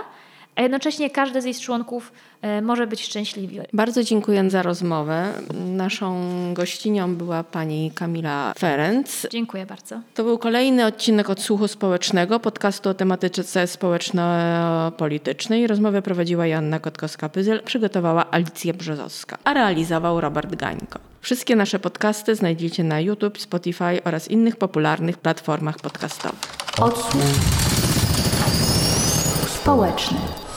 a 0.59 0.61
jednocześnie 0.61 1.09
każdy 1.09 1.41
z 1.41 1.45
jej 1.45 1.55
członków 1.55 2.11
e, 2.41 2.61
może 2.61 2.87
być 2.87 3.03
szczęśliwy. 3.03 3.65
Bardzo 3.73 4.03
dziękuję 4.03 4.49
za 4.49 4.61
rozmowę. 4.61 5.33
Naszą 5.53 6.23
gościnią 6.53 7.15
była 7.15 7.43
pani 7.43 7.91
Kamila 7.95 8.53
Ferenc. 8.57 9.27
Dziękuję 9.31 9.65
bardzo. 9.65 10.01
To 10.15 10.23
był 10.23 10.37
kolejny 10.37 10.85
odcinek 10.85 11.29
odsłuchu 11.29 11.67
społecznego, 11.67 12.39
podcastu 12.39 12.89
o 12.89 12.93
tematyce 12.93 13.67
społeczno-politycznej. 13.67 15.67
Rozmowę 15.67 16.01
prowadziła 16.01 16.47
Joanna 16.47 16.79
Kotkowska-Pyzyl, 16.79 17.63
przygotowała 17.63 18.31
Alicja 18.31 18.73
Brzozowska, 18.73 19.37
a 19.43 19.53
realizował 19.53 20.21
Robert 20.21 20.55
Gańko. 20.55 20.99
Wszystkie 21.21 21.55
nasze 21.55 21.79
podcasty 21.79 22.35
znajdziecie 22.35 22.83
na 22.83 22.99
YouTube, 22.99 23.37
Spotify 23.37 24.03
oraz 24.03 24.27
innych 24.27 24.55
popularnych 24.55 25.17
platformach 25.17 25.77
podcastowych. 25.77 26.39
Odsłuch 26.81 27.23
społeczny. 29.69 30.48